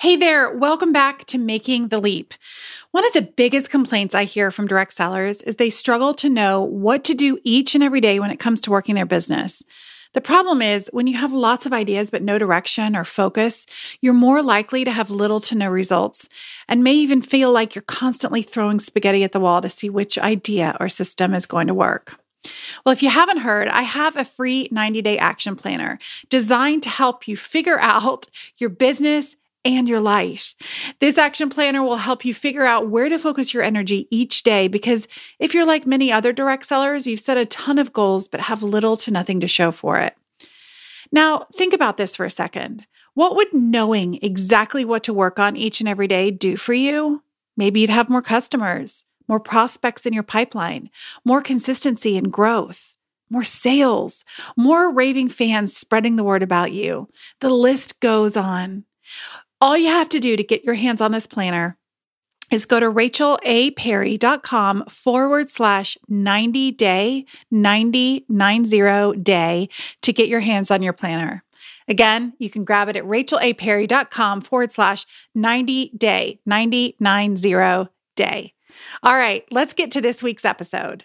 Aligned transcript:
Hey 0.00 0.16
there, 0.16 0.50
welcome 0.50 0.94
back 0.94 1.26
to 1.26 1.36
Making 1.36 1.88
the 1.88 2.00
Leap. 2.00 2.32
One 2.90 3.06
of 3.06 3.12
the 3.12 3.20
biggest 3.20 3.68
complaints 3.68 4.14
I 4.14 4.24
hear 4.24 4.50
from 4.50 4.66
direct 4.66 4.94
sellers 4.94 5.42
is 5.42 5.56
they 5.56 5.68
struggle 5.68 6.14
to 6.14 6.30
know 6.30 6.62
what 6.62 7.04
to 7.04 7.12
do 7.12 7.38
each 7.44 7.74
and 7.74 7.84
every 7.84 8.00
day 8.00 8.18
when 8.18 8.30
it 8.30 8.38
comes 8.38 8.62
to 8.62 8.70
working 8.70 8.94
their 8.94 9.04
business. 9.04 9.62
The 10.14 10.22
problem 10.22 10.62
is 10.62 10.88
when 10.94 11.06
you 11.06 11.18
have 11.18 11.34
lots 11.34 11.66
of 11.66 11.74
ideas 11.74 12.10
but 12.10 12.22
no 12.22 12.38
direction 12.38 12.96
or 12.96 13.04
focus, 13.04 13.66
you're 14.00 14.14
more 14.14 14.42
likely 14.42 14.84
to 14.86 14.90
have 14.90 15.10
little 15.10 15.38
to 15.40 15.54
no 15.54 15.68
results 15.68 16.30
and 16.66 16.82
may 16.82 16.94
even 16.94 17.20
feel 17.20 17.52
like 17.52 17.74
you're 17.74 17.82
constantly 17.82 18.40
throwing 18.40 18.78
spaghetti 18.78 19.22
at 19.22 19.32
the 19.32 19.38
wall 19.38 19.60
to 19.60 19.68
see 19.68 19.90
which 19.90 20.16
idea 20.16 20.78
or 20.80 20.88
system 20.88 21.34
is 21.34 21.44
going 21.44 21.66
to 21.66 21.74
work. 21.74 22.18
Well, 22.86 22.94
if 22.94 23.02
you 23.02 23.10
haven't 23.10 23.40
heard, 23.40 23.68
I 23.68 23.82
have 23.82 24.16
a 24.16 24.24
free 24.24 24.66
90 24.70 25.02
day 25.02 25.18
action 25.18 25.56
planner 25.56 25.98
designed 26.30 26.82
to 26.84 26.88
help 26.88 27.28
you 27.28 27.36
figure 27.36 27.78
out 27.82 28.28
your 28.56 28.70
business 28.70 29.36
and 29.64 29.88
your 29.88 30.00
life. 30.00 30.54
This 31.00 31.18
action 31.18 31.50
planner 31.50 31.82
will 31.82 31.96
help 31.96 32.24
you 32.24 32.32
figure 32.32 32.64
out 32.64 32.88
where 32.88 33.08
to 33.08 33.18
focus 33.18 33.52
your 33.52 33.62
energy 33.62 34.08
each 34.10 34.42
day 34.42 34.68
because 34.68 35.06
if 35.38 35.54
you're 35.54 35.66
like 35.66 35.86
many 35.86 36.10
other 36.10 36.32
direct 36.32 36.66
sellers, 36.66 37.06
you've 37.06 37.20
set 37.20 37.36
a 37.36 37.46
ton 37.46 37.78
of 37.78 37.92
goals 37.92 38.28
but 38.28 38.40
have 38.40 38.62
little 38.62 38.96
to 38.98 39.10
nothing 39.10 39.40
to 39.40 39.48
show 39.48 39.70
for 39.70 39.98
it. 39.98 40.16
Now, 41.12 41.46
think 41.54 41.72
about 41.72 41.96
this 41.96 42.16
for 42.16 42.24
a 42.24 42.30
second. 42.30 42.86
What 43.14 43.36
would 43.36 43.52
knowing 43.52 44.18
exactly 44.22 44.84
what 44.84 45.04
to 45.04 45.14
work 45.14 45.38
on 45.38 45.56
each 45.56 45.80
and 45.80 45.88
every 45.88 46.06
day 46.06 46.30
do 46.30 46.56
for 46.56 46.72
you? 46.72 47.22
Maybe 47.56 47.80
you'd 47.80 47.90
have 47.90 48.08
more 48.08 48.22
customers, 48.22 49.04
more 49.28 49.40
prospects 49.40 50.06
in 50.06 50.12
your 50.12 50.22
pipeline, 50.22 50.90
more 51.24 51.42
consistency 51.42 52.16
and 52.16 52.32
growth, 52.32 52.94
more 53.28 53.44
sales, 53.44 54.24
more 54.56 54.92
raving 54.92 55.28
fans 55.28 55.76
spreading 55.76 56.16
the 56.16 56.24
word 56.24 56.42
about 56.42 56.72
you. 56.72 57.08
The 57.40 57.50
list 57.50 58.00
goes 58.00 58.36
on. 58.36 58.84
All 59.60 59.76
you 59.76 59.88
have 59.88 60.08
to 60.10 60.20
do 60.20 60.36
to 60.36 60.42
get 60.42 60.64
your 60.64 60.74
hands 60.74 61.02
on 61.02 61.12
this 61.12 61.26
planner 61.26 61.76
is 62.50 62.64
go 62.64 62.80
to 62.80 62.90
rachelaperry.com 62.90 64.84
forward 64.86 65.50
slash 65.50 65.98
90 66.08 66.72
day, 66.72 67.26
90, 67.50 68.24
90 68.28 69.12
day 69.22 69.68
to 70.02 70.12
get 70.12 70.28
your 70.28 70.40
hands 70.40 70.70
on 70.70 70.82
your 70.82 70.94
planner. 70.94 71.44
Again, 71.86 72.32
you 72.38 72.48
can 72.48 72.64
grab 72.64 72.88
it 72.88 72.96
at 72.96 73.04
rachelaperry.com 73.04 74.40
forward 74.40 74.72
slash 74.72 75.04
90 75.34 75.92
day, 75.96 76.40
90, 76.46 76.96
90 76.98 77.88
day. 78.16 78.54
All 79.02 79.16
right, 79.16 79.44
let's 79.50 79.74
get 79.74 79.90
to 79.90 80.00
this 80.00 80.22
week's 80.22 80.44
episode. 80.44 81.04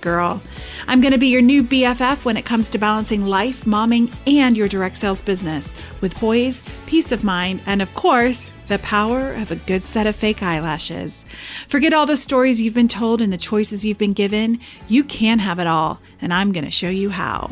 girl. 0.00 0.42
I'm 0.86 1.00
going 1.00 1.12
to 1.12 1.18
be 1.18 1.28
your 1.28 1.42
new 1.42 1.62
BFF 1.62 2.24
when 2.24 2.36
it 2.36 2.44
comes 2.44 2.70
to 2.70 2.78
balancing 2.78 3.26
life, 3.26 3.64
momming, 3.64 4.12
and 4.26 4.56
your 4.56 4.68
direct 4.68 4.96
sales 4.96 5.22
business 5.22 5.74
with 6.00 6.14
poise, 6.14 6.62
peace 6.86 7.12
of 7.12 7.24
mind, 7.24 7.60
and 7.66 7.82
of 7.82 7.94
course, 7.94 8.50
the 8.68 8.78
power 8.78 9.32
of 9.34 9.50
a 9.50 9.56
good 9.56 9.84
set 9.84 10.06
of 10.06 10.16
fake 10.16 10.42
eyelashes. 10.42 11.24
Forget 11.68 11.92
all 11.92 12.06
the 12.06 12.16
stories 12.16 12.60
you've 12.60 12.74
been 12.74 12.88
told 12.88 13.20
and 13.20 13.32
the 13.32 13.38
choices 13.38 13.84
you've 13.84 13.98
been 13.98 14.12
given. 14.12 14.60
You 14.88 15.04
can 15.04 15.38
have 15.40 15.58
it 15.58 15.66
all, 15.66 16.00
and 16.20 16.32
I'm 16.32 16.52
going 16.52 16.64
to 16.64 16.70
show 16.70 16.88
you 16.88 17.10
how. 17.10 17.50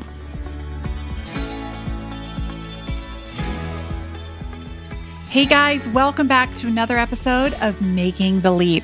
Hey 5.31 5.45
guys, 5.45 5.87
welcome 5.91 6.27
back 6.27 6.55
to 6.57 6.69
another 6.69 6.97
episode 6.97 7.53
of 7.61 7.83
Making 7.83 8.41
the 8.41 8.51
Leap. 8.51 8.83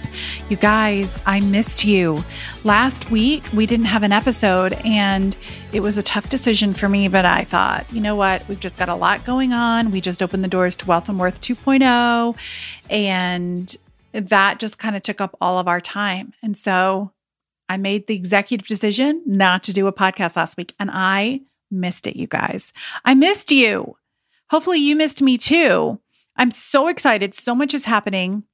You 0.50 0.59
guys, 0.59 1.22
I 1.25 1.41
missed 1.41 1.87
you. 1.87 2.22
Last 2.65 3.10
week 3.10 3.44
we 3.55 3.65
didn't 3.65 3.87
have 3.87 4.03
an 4.03 4.12
episode 4.12 4.75
and 4.84 5.34
it 5.72 5.81
was 5.81 5.97
a 5.97 6.03
tough 6.03 6.28
decision 6.28 6.75
for 6.75 6.87
me, 6.87 7.09
but 7.09 7.25
I 7.25 7.44
thought, 7.44 7.91
you 7.91 7.99
know 7.99 8.15
what? 8.15 8.47
We've 8.47 8.60
just 8.60 8.77
got 8.77 8.91
a 8.91 8.94
lot 8.94 9.25
going 9.25 9.54
on. 9.54 9.91
We 9.91 10.03
just 10.03 10.22
opened 10.22 10.44
the 10.44 10.49
doors 10.49 10.77
to 10.77 10.87
Wealth 10.87 11.09
and 11.09 11.19
Worth 11.19 11.41
2.0 11.41 12.37
and 12.91 13.77
that 14.12 14.59
just 14.60 14.78
kind 14.78 14.97
of 14.97 15.00
took 15.03 15.22
up 15.22 15.34
all 15.41 15.59
of 15.59 15.66
our 15.66 15.81
time. 15.81 16.34
And 16.43 16.59
so 16.59 17.12
I 17.71 17.78
made 17.78 18.06
the 18.06 18.16
executive 18.16 18.66
decision 18.66 19.22
not 19.25 19.62
to 19.62 19.72
do 19.72 19.87
a 19.87 19.94
podcast 19.94 20.37
last 20.37 20.59
week 20.59 20.75
and 20.78 20.91
I 20.93 21.41
missed 21.71 22.06
it, 22.06 22.16
you 22.16 22.27
guys. 22.27 22.75
I 23.03 23.15
missed 23.15 23.50
you. 23.50 23.97
Hopefully 24.50 24.78
you 24.78 24.94
missed 24.94 25.22
me 25.22 25.38
too. 25.38 26.00
I'm 26.37 26.50
so 26.50 26.89
excited. 26.89 27.34
So 27.34 27.55
much 27.55 27.75
is 27.75 27.84
happening 27.84 28.45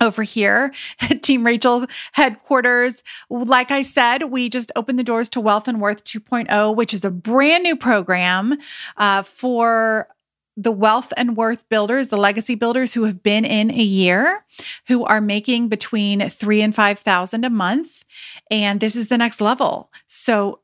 over 0.00 0.22
here 0.22 0.72
at 1.00 1.22
Team 1.22 1.44
Rachel 1.44 1.86
headquarters. 2.12 3.02
Like 3.30 3.70
I 3.70 3.82
said, 3.82 4.24
we 4.24 4.48
just 4.48 4.72
opened 4.76 4.98
the 4.98 5.04
doors 5.04 5.28
to 5.30 5.40
Wealth 5.40 5.68
and 5.68 5.80
Worth 5.80 6.04
2.0, 6.04 6.74
which 6.74 6.94
is 6.94 7.04
a 7.04 7.10
brand 7.10 7.62
new 7.62 7.76
program 7.76 8.58
uh, 8.96 9.22
for 9.22 10.08
the 10.56 10.72
wealth 10.72 11.12
and 11.16 11.36
worth 11.36 11.68
builders, 11.68 12.08
the 12.08 12.16
legacy 12.16 12.54
builders 12.54 12.94
who 12.94 13.04
have 13.04 13.22
been 13.22 13.44
in 13.44 13.70
a 13.72 13.82
year, 13.82 14.44
who 14.86 15.04
are 15.04 15.20
making 15.20 15.68
between 15.68 16.30
three 16.30 16.62
and 16.62 16.74
5,000 16.74 17.44
a 17.44 17.50
month. 17.50 18.04
And 18.50 18.78
this 18.78 18.94
is 18.94 19.08
the 19.08 19.18
next 19.18 19.40
level. 19.40 19.90
So, 20.06 20.60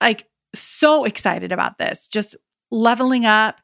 like, 0.00 0.28
so 0.54 1.04
excited 1.04 1.50
about 1.50 1.78
this. 1.78 2.06
Just 2.06 2.36
leveling 2.70 3.24
up, 3.24 3.60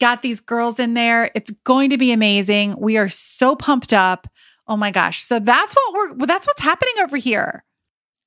got 0.00 0.22
these 0.22 0.40
girls 0.40 0.78
in 0.78 0.94
there. 0.94 1.30
It's 1.34 1.50
going 1.64 1.90
to 1.90 1.98
be 1.98 2.12
amazing. 2.12 2.76
We 2.78 2.96
are 2.96 3.08
so 3.08 3.56
pumped 3.56 3.92
up. 3.92 4.28
Oh 4.68 4.76
my 4.76 4.90
gosh. 4.90 5.22
So 5.22 5.38
that's 5.38 5.74
what 5.74 5.94
we're 5.94 6.26
that's 6.26 6.46
what's 6.46 6.60
happening 6.60 6.94
over 7.02 7.16
here. 7.16 7.64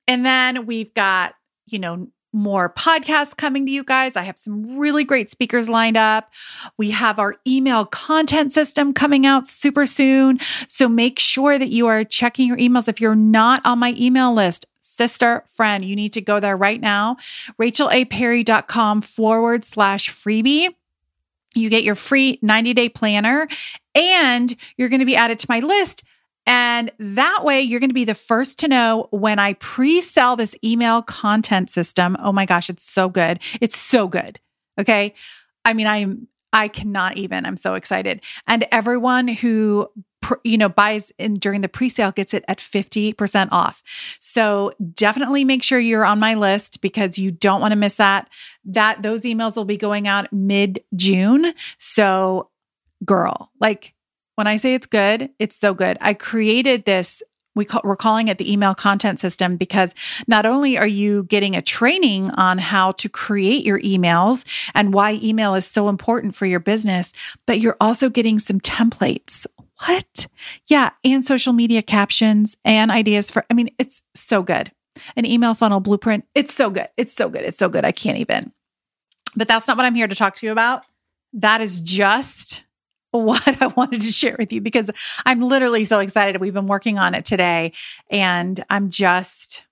And 0.08 0.24
then 0.24 0.66
we've 0.66 0.92
got, 0.94 1.34
you 1.66 1.78
know, 1.78 2.08
more 2.32 2.72
podcasts 2.72 3.36
coming 3.36 3.66
to 3.66 3.72
you 3.72 3.82
guys. 3.82 4.16
I 4.16 4.22
have 4.22 4.38
some 4.38 4.78
really 4.78 5.04
great 5.04 5.30
speakers 5.30 5.68
lined 5.68 5.96
up. 5.96 6.32
We 6.78 6.90
have 6.90 7.18
our 7.18 7.34
email 7.46 7.84
content 7.84 8.52
system 8.52 8.92
coming 8.92 9.26
out 9.26 9.48
super 9.48 9.84
soon. 9.84 10.38
So 10.68 10.88
make 10.88 11.18
sure 11.18 11.58
that 11.58 11.70
you 11.70 11.88
are 11.88 12.04
checking 12.04 12.46
your 12.46 12.56
emails. 12.56 12.88
If 12.88 13.00
you're 13.00 13.16
not 13.16 13.60
on 13.64 13.78
my 13.78 13.94
email 13.98 14.32
list, 14.32 14.66
sister, 15.00 15.44
friend, 15.54 15.82
you 15.82 15.96
need 15.96 16.12
to 16.12 16.20
go 16.20 16.40
there 16.40 16.58
right 16.58 16.78
now. 16.78 17.16
RachelAPerry.com 17.58 19.00
forward 19.00 19.64
slash 19.64 20.10
freebie. 20.10 20.68
You 21.54 21.70
get 21.70 21.84
your 21.84 21.94
free 21.94 22.38
90 22.42 22.74
day 22.74 22.90
planner 22.90 23.48
and 23.94 24.54
you're 24.76 24.90
going 24.90 25.00
to 25.00 25.06
be 25.06 25.16
added 25.16 25.38
to 25.38 25.46
my 25.48 25.60
list. 25.60 26.04
And 26.44 26.90
that 26.98 27.44
way, 27.44 27.62
you're 27.62 27.80
going 27.80 27.88
to 27.88 27.94
be 27.94 28.04
the 28.04 28.14
first 28.14 28.58
to 28.58 28.68
know 28.68 29.08
when 29.10 29.38
I 29.38 29.54
pre 29.54 30.02
sell 30.02 30.36
this 30.36 30.54
email 30.62 31.00
content 31.00 31.70
system. 31.70 32.14
Oh 32.20 32.32
my 32.32 32.44
gosh, 32.44 32.68
it's 32.68 32.82
so 32.82 33.08
good. 33.08 33.40
It's 33.62 33.78
so 33.78 34.06
good. 34.06 34.38
Okay. 34.78 35.14
I 35.64 35.72
mean, 35.72 35.86
I 35.86 35.96
am, 35.98 36.28
I 36.52 36.68
cannot 36.68 37.16
even. 37.16 37.46
I'm 37.46 37.56
so 37.56 37.72
excited. 37.72 38.20
And 38.46 38.66
everyone 38.70 39.28
who 39.28 39.88
you 40.44 40.58
know 40.58 40.68
buys 40.68 41.12
in 41.18 41.34
during 41.34 41.60
the 41.60 41.68
pre-sale 41.68 42.12
gets 42.12 42.34
it 42.34 42.44
at 42.48 42.58
50% 42.58 43.48
off. 43.50 43.82
So 44.20 44.72
definitely 44.94 45.44
make 45.44 45.62
sure 45.62 45.78
you're 45.78 46.04
on 46.04 46.18
my 46.18 46.34
list 46.34 46.80
because 46.80 47.18
you 47.18 47.30
don't 47.30 47.60
want 47.60 47.72
to 47.72 47.76
miss 47.76 47.94
that. 47.94 48.28
That 48.64 49.02
those 49.02 49.22
emails 49.22 49.56
will 49.56 49.64
be 49.64 49.76
going 49.76 50.08
out 50.08 50.32
mid-June. 50.32 51.54
So 51.78 52.50
girl, 53.04 53.50
like 53.60 53.94
when 54.36 54.46
I 54.46 54.56
say 54.56 54.74
it's 54.74 54.86
good, 54.86 55.30
it's 55.38 55.56
so 55.56 55.74
good. 55.74 55.98
I 56.00 56.14
created 56.14 56.84
this 56.84 57.22
we 57.54 57.64
call, 57.64 57.80
we're 57.84 57.96
calling 57.96 58.28
it 58.28 58.38
the 58.38 58.50
email 58.50 58.74
content 58.74 59.18
system 59.18 59.56
because 59.56 59.94
not 60.28 60.46
only 60.46 60.78
are 60.78 60.86
you 60.86 61.24
getting 61.24 61.56
a 61.56 61.62
training 61.62 62.30
on 62.32 62.58
how 62.58 62.92
to 62.92 63.08
create 63.08 63.66
your 63.66 63.80
emails 63.80 64.44
and 64.74 64.94
why 64.94 65.18
email 65.22 65.54
is 65.54 65.66
so 65.66 65.88
important 65.88 66.36
for 66.36 66.46
your 66.46 66.60
business, 66.60 67.12
but 67.46 67.60
you're 67.60 67.76
also 67.80 68.08
getting 68.08 68.38
some 68.38 68.60
templates 68.60 69.46
what? 69.86 70.26
Yeah. 70.66 70.90
And 71.04 71.24
social 71.24 71.52
media 71.52 71.82
captions 71.82 72.56
and 72.64 72.90
ideas 72.90 73.30
for, 73.30 73.44
I 73.50 73.54
mean, 73.54 73.70
it's 73.78 74.02
so 74.14 74.42
good. 74.42 74.72
An 75.16 75.24
email 75.24 75.54
funnel 75.54 75.80
blueprint. 75.80 76.26
It's 76.34 76.52
so 76.54 76.70
good. 76.70 76.88
It's 76.96 77.14
so 77.14 77.28
good. 77.28 77.42
It's 77.42 77.58
so 77.58 77.68
good. 77.68 77.84
I 77.84 77.92
can't 77.92 78.18
even. 78.18 78.52
But 79.36 79.48
that's 79.48 79.68
not 79.68 79.76
what 79.76 79.86
I'm 79.86 79.94
here 79.94 80.08
to 80.08 80.14
talk 80.14 80.34
to 80.36 80.46
you 80.46 80.52
about. 80.52 80.82
That 81.32 81.60
is 81.60 81.80
just 81.80 82.64
what 83.12 83.62
I 83.62 83.68
wanted 83.68 84.02
to 84.02 84.12
share 84.12 84.36
with 84.38 84.52
you 84.52 84.60
because 84.60 84.90
I'm 85.24 85.40
literally 85.40 85.84
so 85.84 86.00
excited. 86.00 86.40
We've 86.40 86.54
been 86.54 86.66
working 86.66 86.98
on 86.98 87.14
it 87.14 87.24
today 87.24 87.72
and 88.10 88.62
I'm 88.68 88.90
just, 88.90 89.64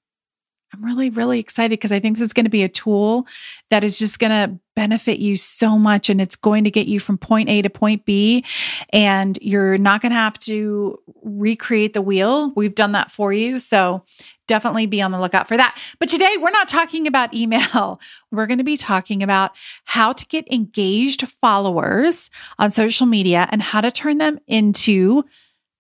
I'm 0.72 0.84
really, 0.84 1.08
really 1.08 1.40
excited 1.40 1.70
because 1.70 1.92
I 1.92 1.98
think 1.98 2.18
this 2.18 2.26
is 2.26 2.32
going 2.32 2.44
to 2.44 2.50
be 2.50 2.62
a 2.62 2.68
tool 2.68 3.26
that 3.70 3.84
is 3.84 3.98
just 3.98 4.18
going 4.18 4.30
to 4.30 4.58
benefit 4.76 5.18
you 5.18 5.36
so 5.36 5.78
much 5.78 6.10
and 6.10 6.20
it's 6.20 6.36
going 6.36 6.64
to 6.64 6.70
get 6.70 6.86
you 6.86 7.00
from 7.00 7.16
point 7.18 7.48
A 7.48 7.62
to 7.62 7.70
point 7.70 8.04
B. 8.04 8.44
And 8.90 9.38
you're 9.40 9.78
not 9.78 10.02
going 10.02 10.10
to 10.10 10.16
have 10.16 10.38
to 10.40 10.98
recreate 11.22 11.94
the 11.94 12.02
wheel. 12.02 12.52
We've 12.54 12.74
done 12.74 12.92
that 12.92 13.10
for 13.10 13.32
you. 13.32 13.58
So 13.58 14.04
definitely 14.46 14.86
be 14.86 15.00
on 15.00 15.10
the 15.10 15.20
lookout 15.20 15.48
for 15.48 15.56
that. 15.56 15.78
But 15.98 16.08
today 16.08 16.36
we're 16.38 16.50
not 16.50 16.68
talking 16.68 17.06
about 17.06 17.34
email. 17.34 18.00
We're 18.30 18.46
going 18.46 18.58
to 18.58 18.64
be 18.64 18.76
talking 18.76 19.22
about 19.22 19.52
how 19.84 20.12
to 20.12 20.26
get 20.26 20.50
engaged 20.52 21.26
followers 21.28 22.30
on 22.58 22.70
social 22.70 23.06
media 23.06 23.48
and 23.50 23.62
how 23.62 23.80
to 23.80 23.90
turn 23.90 24.18
them 24.18 24.38
into 24.46 25.24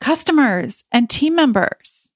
customers 0.00 0.84
and 0.92 1.10
team 1.10 1.34
members. 1.34 2.10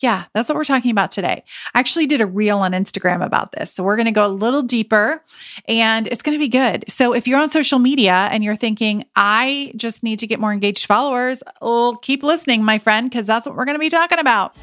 Yeah, 0.00 0.24
that's 0.34 0.50
what 0.50 0.56
we're 0.56 0.64
talking 0.64 0.90
about 0.90 1.10
today. 1.10 1.42
I 1.72 1.78
actually 1.78 2.06
did 2.06 2.20
a 2.20 2.26
reel 2.26 2.58
on 2.58 2.72
Instagram 2.72 3.24
about 3.24 3.52
this. 3.52 3.72
So 3.72 3.82
we're 3.82 3.96
going 3.96 4.04
to 4.04 4.12
go 4.12 4.26
a 4.26 4.28
little 4.28 4.60
deeper 4.60 5.22
and 5.66 6.06
it's 6.06 6.20
going 6.20 6.34
to 6.34 6.38
be 6.38 6.48
good. 6.48 6.84
So 6.86 7.14
if 7.14 7.26
you're 7.26 7.40
on 7.40 7.48
social 7.48 7.78
media 7.78 8.28
and 8.30 8.44
you're 8.44 8.56
thinking, 8.56 9.06
I 9.16 9.72
just 9.74 10.02
need 10.02 10.18
to 10.18 10.26
get 10.26 10.38
more 10.38 10.52
engaged 10.52 10.84
followers, 10.84 11.42
well, 11.62 11.96
keep 11.96 12.22
listening, 12.22 12.62
my 12.62 12.78
friend, 12.78 13.08
because 13.08 13.26
that's 13.26 13.46
what 13.46 13.56
we're 13.56 13.64
going 13.64 13.76
to 13.76 13.80
be 13.80 13.88
talking 13.88 14.18
about. 14.18 14.54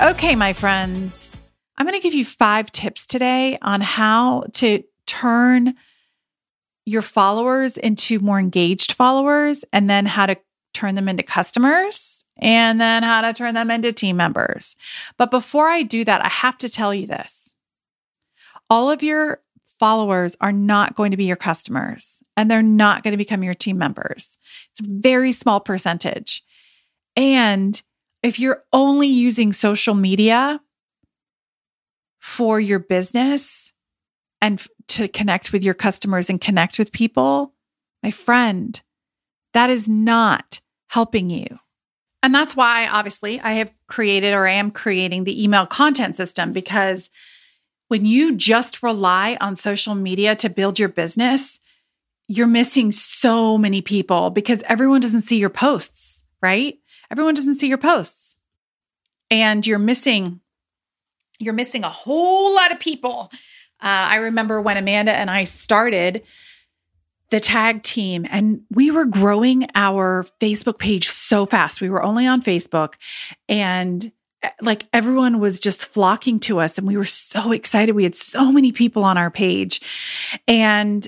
Okay, 0.00 0.36
my 0.36 0.52
friends, 0.52 1.38
I'm 1.78 1.86
going 1.86 1.98
to 1.98 2.02
give 2.02 2.14
you 2.14 2.26
five 2.26 2.70
tips 2.70 3.06
today 3.06 3.58
on 3.62 3.80
how 3.80 4.44
to 4.54 4.84
turn 5.06 5.74
your 6.88 7.02
followers 7.02 7.76
into 7.76 8.18
more 8.18 8.40
engaged 8.40 8.92
followers 8.92 9.64
and 9.72 9.90
then 9.90 10.06
how 10.06 10.26
to 10.26 10.36
turn 10.72 10.94
them 10.94 11.08
into 11.08 11.22
customers 11.22 12.24
and 12.38 12.80
then 12.80 13.02
how 13.02 13.20
to 13.20 13.32
turn 13.32 13.54
them 13.54 13.70
into 13.70 13.92
team 13.92 14.16
members. 14.16 14.74
But 15.16 15.30
before 15.30 15.68
I 15.68 15.82
do 15.82 16.04
that, 16.04 16.24
I 16.24 16.28
have 16.28 16.56
to 16.58 16.68
tell 16.68 16.94
you 16.94 17.06
this. 17.06 17.54
All 18.70 18.90
of 18.90 19.02
your 19.02 19.42
followers 19.78 20.36
are 20.40 20.52
not 20.52 20.94
going 20.94 21.10
to 21.10 21.16
be 21.16 21.24
your 21.24 21.36
customers 21.36 22.22
and 22.36 22.50
they're 22.50 22.62
not 22.62 23.02
going 23.02 23.12
to 23.12 23.18
become 23.18 23.42
your 23.42 23.54
team 23.54 23.78
members. 23.78 24.38
It's 24.70 24.80
a 24.80 24.84
very 24.86 25.32
small 25.32 25.60
percentage. 25.60 26.42
And 27.16 27.80
if 28.22 28.38
you're 28.38 28.64
only 28.72 29.08
using 29.08 29.52
social 29.52 29.94
media 29.94 30.60
for 32.18 32.58
your 32.58 32.78
business 32.78 33.72
and 34.40 34.64
to 34.88 35.08
connect 35.08 35.52
with 35.52 35.62
your 35.62 35.74
customers 35.74 36.30
and 36.30 36.40
connect 36.40 36.78
with 36.78 36.92
people, 36.92 37.54
my 38.02 38.10
friend, 38.10 38.80
that 39.54 39.70
is 39.70 39.88
not 39.88 40.60
helping 40.88 41.30
you. 41.30 41.46
And 42.22 42.34
that's 42.34 42.56
why, 42.56 42.88
obviously, 42.88 43.40
I 43.40 43.52
have 43.52 43.72
created 43.86 44.34
or 44.34 44.46
I 44.46 44.52
am 44.52 44.70
creating 44.70 45.24
the 45.24 45.42
email 45.42 45.66
content 45.66 46.16
system 46.16 46.52
because 46.52 47.10
when 47.88 48.04
you 48.04 48.34
just 48.34 48.82
rely 48.82 49.36
on 49.40 49.56
social 49.56 49.94
media 49.94 50.34
to 50.36 50.50
build 50.50 50.78
your 50.78 50.88
business, 50.88 51.60
you're 52.26 52.46
missing 52.46 52.92
so 52.92 53.56
many 53.56 53.80
people 53.80 54.30
because 54.30 54.62
everyone 54.66 55.00
doesn't 55.00 55.22
see 55.22 55.38
your 55.38 55.48
posts, 55.48 56.22
right? 56.42 56.78
Everyone 57.10 57.34
doesn't 57.34 57.54
see 57.54 57.68
your 57.68 57.78
posts. 57.78 58.34
And 59.30 59.66
you're 59.66 59.78
missing 59.78 60.40
you're 61.38 61.54
missing 61.54 61.84
a 61.84 61.88
whole 61.88 62.54
lot 62.54 62.72
of 62.72 62.80
people. 62.80 63.30
Uh, 63.80 64.10
I 64.10 64.16
remember 64.16 64.60
when 64.60 64.76
Amanda 64.76 65.12
and 65.12 65.30
I 65.30 65.44
started 65.44 66.22
the 67.30 67.40
tag 67.40 67.82
team 67.82 68.26
and 68.30 68.62
we 68.70 68.90
were 68.90 69.04
growing 69.04 69.68
our 69.74 70.26
Facebook 70.40 70.78
page 70.78 71.08
so 71.08 71.46
fast. 71.46 71.80
We 71.80 71.90
were 71.90 72.02
only 72.02 72.26
on 72.26 72.42
Facebook 72.42 72.94
and 73.48 74.10
eh, 74.42 74.50
like 74.62 74.86
everyone 74.92 75.38
was 75.38 75.60
just 75.60 75.86
flocking 75.86 76.40
to 76.40 76.58
us 76.60 76.78
and 76.78 76.86
we 76.86 76.96
were 76.96 77.04
so 77.04 77.52
excited. 77.52 77.94
We 77.94 78.04
had 78.04 78.14
so 78.14 78.50
many 78.50 78.72
people 78.72 79.04
on 79.04 79.18
our 79.18 79.30
page 79.30 79.80
and 80.46 81.06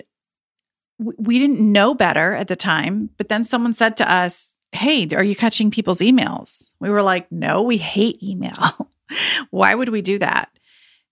we 0.99 1.39
didn't 1.39 1.61
know 1.61 1.95
better 1.95 2.35
at 2.35 2.49
the 2.49 2.57
time. 2.57 3.09
But 3.17 3.29
then 3.29 3.45
someone 3.45 3.75
said 3.75 3.97
to 3.99 4.13
us, 4.13 4.57
Hey, 4.73 5.09
are 5.17 5.25
you 5.25 5.35
catching 5.35 5.71
people's 5.71 6.01
emails? 6.01 6.71
We 6.81 6.91
were 6.91 7.03
like, 7.03 7.33
No, 7.33 7.63
we 7.63 7.79
hate 7.79 8.23
email. 8.23 8.91
Why 9.51 9.75
would 9.75 9.89
we 9.89 10.03
do 10.03 10.19
that? 10.19 10.51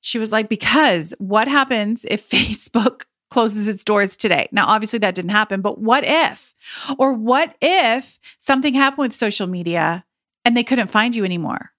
She 0.00 0.18
was 0.18 0.32
like, 0.32 0.48
Because 0.48 1.14
what 1.18 1.48
happens 1.48 2.04
if 2.08 2.28
Facebook 2.30 3.04
closes 3.30 3.68
its 3.68 3.84
doors 3.84 4.16
today? 4.16 4.48
Now, 4.52 4.66
obviously, 4.66 4.98
that 5.00 5.14
didn't 5.14 5.30
happen, 5.30 5.60
but 5.60 5.80
what 5.80 6.04
if? 6.04 6.54
Or 6.98 7.12
what 7.12 7.56
if 7.60 8.18
something 8.38 8.74
happened 8.74 8.98
with 8.98 9.14
social 9.14 9.46
media 9.46 10.04
and 10.44 10.56
they 10.56 10.64
couldn't 10.64 10.90
find 10.90 11.14
you 11.14 11.24
anymore? 11.24 11.72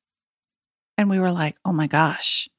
And 0.97 1.09
we 1.09 1.19
were 1.19 1.31
like, 1.31 1.57
Oh 1.65 1.73
my 1.73 1.87
gosh, 1.87 2.49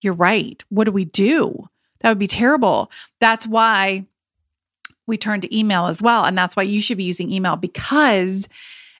you're 0.00 0.14
right. 0.14 0.62
What 0.68 0.84
do 0.84 0.92
we 0.92 1.04
do? 1.04 1.68
That 2.00 2.08
would 2.08 2.18
be 2.18 2.26
terrible. 2.26 2.90
That's 3.20 3.46
why 3.46 4.06
we 5.06 5.16
turn 5.16 5.40
to 5.40 5.56
email 5.56 5.86
as 5.86 6.02
well. 6.02 6.24
And 6.24 6.36
that's 6.36 6.56
why 6.56 6.62
you 6.62 6.80
should 6.80 6.96
be 6.96 7.04
using 7.04 7.30
email 7.30 7.56
because 7.56 8.48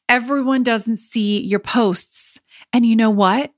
everyone 0.08 0.62
doesn't 0.62 0.98
see 0.98 1.40
your 1.42 1.60
posts. 1.60 2.40
And 2.72 2.86
you 2.86 2.96
know 2.96 3.10
what? 3.10 3.52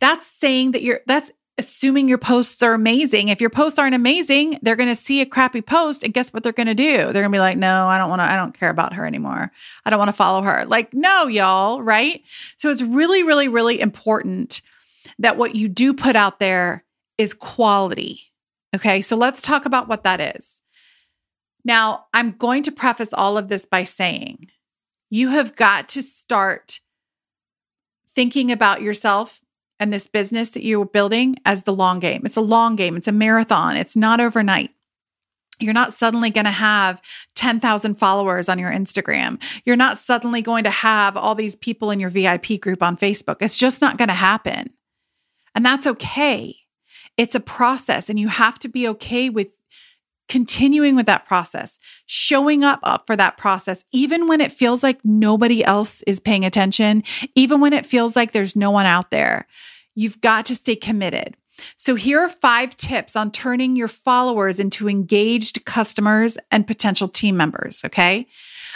That's 0.00 0.26
saying 0.26 0.72
that 0.72 0.82
you're, 0.82 1.00
that's 1.06 1.30
assuming 1.56 2.08
your 2.08 2.18
posts 2.18 2.62
are 2.62 2.74
amazing. 2.74 3.28
If 3.28 3.40
your 3.40 3.50
posts 3.50 3.78
aren't 3.78 3.94
amazing, 3.94 4.58
they're 4.62 4.76
going 4.76 4.88
to 4.88 4.94
see 4.94 5.20
a 5.20 5.26
crappy 5.26 5.62
post 5.62 6.02
and 6.02 6.12
guess 6.12 6.32
what 6.32 6.42
they're 6.42 6.52
going 6.52 6.66
to 6.66 6.74
do? 6.74 6.96
They're 6.96 7.22
going 7.22 7.24
to 7.24 7.30
be 7.30 7.38
like, 7.38 7.58
"No, 7.58 7.86
I 7.88 7.98
don't 7.98 8.10
want 8.10 8.20
to 8.20 8.24
I 8.24 8.36
don't 8.36 8.58
care 8.58 8.70
about 8.70 8.94
her 8.94 9.06
anymore. 9.06 9.52
I 9.84 9.90
don't 9.90 9.98
want 9.98 10.08
to 10.08 10.12
follow 10.12 10.42
her." 10.42 10.64
Like, 10.66 10.92
"No, 10.92 11.26
y'all, 11.26 11.82
right?" 11.82 12.22
So 12.56 12.70
it's 12.70 12.82
really 12.82 13.22
really 13.22 13.48
really 13.48 13.80
important 13.80 14.62
that 15.18 15.36
what 15.36 15.54
you 15.54 15.68
do 15.68 15.94
put 15.94 16.16
out 16.16 16.38
there 16.38 16.84
is 17.18 17.34
quality. 17.34 18.32
Okay? 18.74 19.00
So 19.00 19.16
let's 19.16 19.42
talk 19.42 19.66
about 19.66 19.88
what 19.88 20.04
that 20.04 20.36
is. 20.36 20.60
Now, 21.64 22.06
I'm 22.12 22.32
going 22.32 22.62
to 22.64 22.72
preface 22.72 23.12
all 23.12 23.38
of 23.38 23.48
this 23.48 23.64
by 23.64 23.84
saying 23.84 24.48
you 25.08 25.30
have 25.30 25.54
got 25.54 25.88
to 25.90 26.02
start 26.02 26.80
thinking 28.14 28.52
about 28.52 28.82
yourself 28.82 29.40
and 29.84 29.92
this 29.92 30.06
business 30.06 30.52
that 30.52 30.64
you're 30.64 30.86
building 30.86 31.36
as 31.44 31.64
the 31.64 31.72
long 31.74 32.00
game. 32.00 32.22
It's 32.24 32.38
a 32.38 32.40
long 32.40 32.74
game, 32.74 32.96
it's 32.96 33.06
a 33.06 33.12
marathon, 33.12 33.76
it's 33.76 33.94
not 33.94 34.18
overnight. 34.18 34.70
You're 35.60 35.74
not 35.74 35.92
suddenly 35.92 36.30
going 36.30 36.46
to 36.46 36.50
have 36.50 37.02
10,000 37.34 37.96
followers 37.96 38.48
on 38.48 38.58
your 38.58 38.72
Instagram. 38.72 39.40
You're 39.64 39.76
not 39.76 39.98
suddenly 39.98 40.40
going 40.40 40.64
to 40.64 40.70
have 40.70 41.18
all 41.18 41.34
these 41.34 41.54
people 41.54 41.90
in 41.90 42.00
your 42.00 42.08
VIP 42.08 42.58
group 42.60 42.82
on 42.82 42.96
Facebook. 42.96 43.36
It's 43.40 43.58
just 43.58 43.82
not 43.82 43.98
going 43.98 44.08
to 44.08 44.14
happen. 44.14 44.70
And 45.54 45.66
that's 45.66 45.86
okay. 45.86 46.56
It's 47.18 47.34
a 47.34 47.40
process, 47.40 48.08
and 48.08 48.18
you 48.18 48.28
have 48.28 48.58
to 48.60 48.68
be 48.68 48.88
okay 48.88 49.28
with 49.28 49.48
continuing 50.28 50.96
with 50.96 51.04
that 51.04 51.26
process, 51.26 51.78
showing 52.06 52.64
up, 52.64 52.80
up 52.82 53.06
for 53.06 53.16
that 53.16 53.36
process, 53.36 53.84
even 53.92 54.26
when 54.26 54.40
it 54.40 54.50
feels 54.50 54.82
like 54.82 54.98
nobody 55.04 55.62
else 55.62 56.02
is 56.06 56.18
paying 56.18 56.44
attention, 56.44 57.04
even 57.34 57.60
when 57.60 57.74
it 57.74 57.84
feels 57.84 58.16
like 58.16 58.32
there's 58.32 58.56
no 58.56 58.70
one 58.70 58.86
out 58.86 59.10
there. 59.10 59.46
You've 59.94 60.20
got 60.20 60.46
to 60.46 60.56
stay 60.56 60.76
committed. 60.76 61.36
So, 61.76 61.94
here 61.94 62.20
are 62.20 62.28
five 62.28 62.76
tips 62.76 63.14
on 63.14 63.30
turning 63.30 63.76
your 63.76 63.88
followers 63.88 64.58
into 64.58 64.88
engaged 64.88 65.64
customers 65.64 66.36
and 66.50 66.66
potential 66.66 67.06
team 67.06 67.36
members. 67.36 67.84
Okay. 67.84 68.26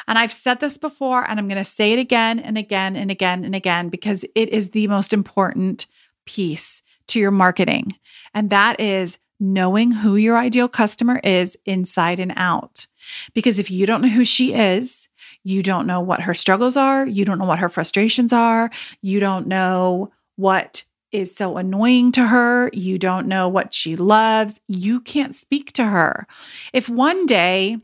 And 0.07 0.17
I've 0.17 0.33
said 0.33 0.61
this 0.61 0.79
before, 0.79 1.29
and 1.29 1.39
I'm 1.39 1.49
going 1.49 1.59
to 1.59 1.65
say 1.65 1.93
it 1.93 1.99
again 1.99 2.39
and 2.39 2.57
again 2.57 2.97
and 2.97 3.11
again 3.11 3.45
and 3.45 3.55
again 3.55 3.89
because 3.89 4.25
it 4.35 4.49
is 4.51 4.71
the 4.71 4.87
most 4.87 5.13
important 5.13 5.87
piece 6.25 6.83
to 7.09 7.19
your 7.19 7.31
marketing. 7.31 7.99
And 8.33 8.51
that 8.51 8.81
is 8.81 9.19
knowing 9.41 9.91
who 9.91 10.17
your 10.17 10.37
ideal 10.37 10.69
customer 10.69 11.21
is 11.23 11.57
inside 11.65 12.21
and 12.21 12.33
out. 12.37 12.87
Because 13.35 13.59
if 13.59 13.71
you 13.71 13.87
don't 13.87 14.03
know 14.03 14.09
who 14.09 14.25
she 14.25 14.55
is, 14.55 15.09
you 15.45 15.63
don't 15.63 15.87
know 15.87 16.01
what 16.01 16.23
her 16.23 16.35
struggles 16.35 16.77
are, 16.77 17.07
you 17.07 17.25
don't 17.25 17.39
know 17.39 17.45
what 17.45 17.61
her 17.61 17.69
frustrations 17.69 18.33
are, 18.33 18.71
you 19.01 19.21
don't 19.21 19.47
know 19.47 20.11
what 20.37 20.85
is 21.13 21.35
so 21.35 21.57
annoying 21.57 22.13
to 22.13 22.27
her, 22.27 22.71
you 22.73 22.99
don't 22.99 23.27
know 23.27 23.49
what 23.49 23.73
she 23.73 23.97
loves, 23.97 24.61
you 24.69 25.01
can't 25.01 25.35
speak 25.35 25.73
to 25.73 25.85
her. 25.85 26.27
If 26.73 26.89
one 26.89 27.27
day 27.27 27.79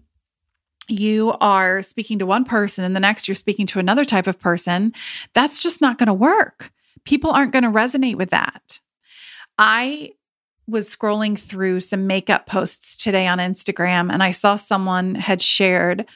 you 0.88 1.34
are 1.40 1.82
speaking 1.82 2.18
to 2.18 2.26
one 2.26 2.44
person 2.44 2.84
and 2.84 2.94
the 2.94 3.00
next 3.00 3.26
you're 3.26 3.34
speaking 3.34 3.66
to 3.66 3.78
another 3.78 4.04
type 4.04 4.26
of 4.26 4.38
person, 4.38 4.92
that's 5.32 5.62
just 5.62 5.80
not 5.80 5.98
going 5.98 6.08
to 6.08 6.12
work. 6.12 6.70
People 7.04 7.30
aren't 7.30 7.52
going 7.52 7.64
to 7.64 7.70
resonate 7.70 8.16
with 8.16 8.30
that. 8.30 8.80
I 9.58 10.12
was 10.66 10.94
scrolling 10.94 11.38
through 11.38 11.80
some 11.80 12.06
makeup 12.06 12.46
posts 12.46 12.96
today 12.96 13.26
on 13.26 13.38
Instagram 13.38 14.12
and 14.12 14.22
I 14.22 14.30
saw 14.30 14.56
someone 14.56 15.14
had 15.14 15.40
shared 15.40 16.06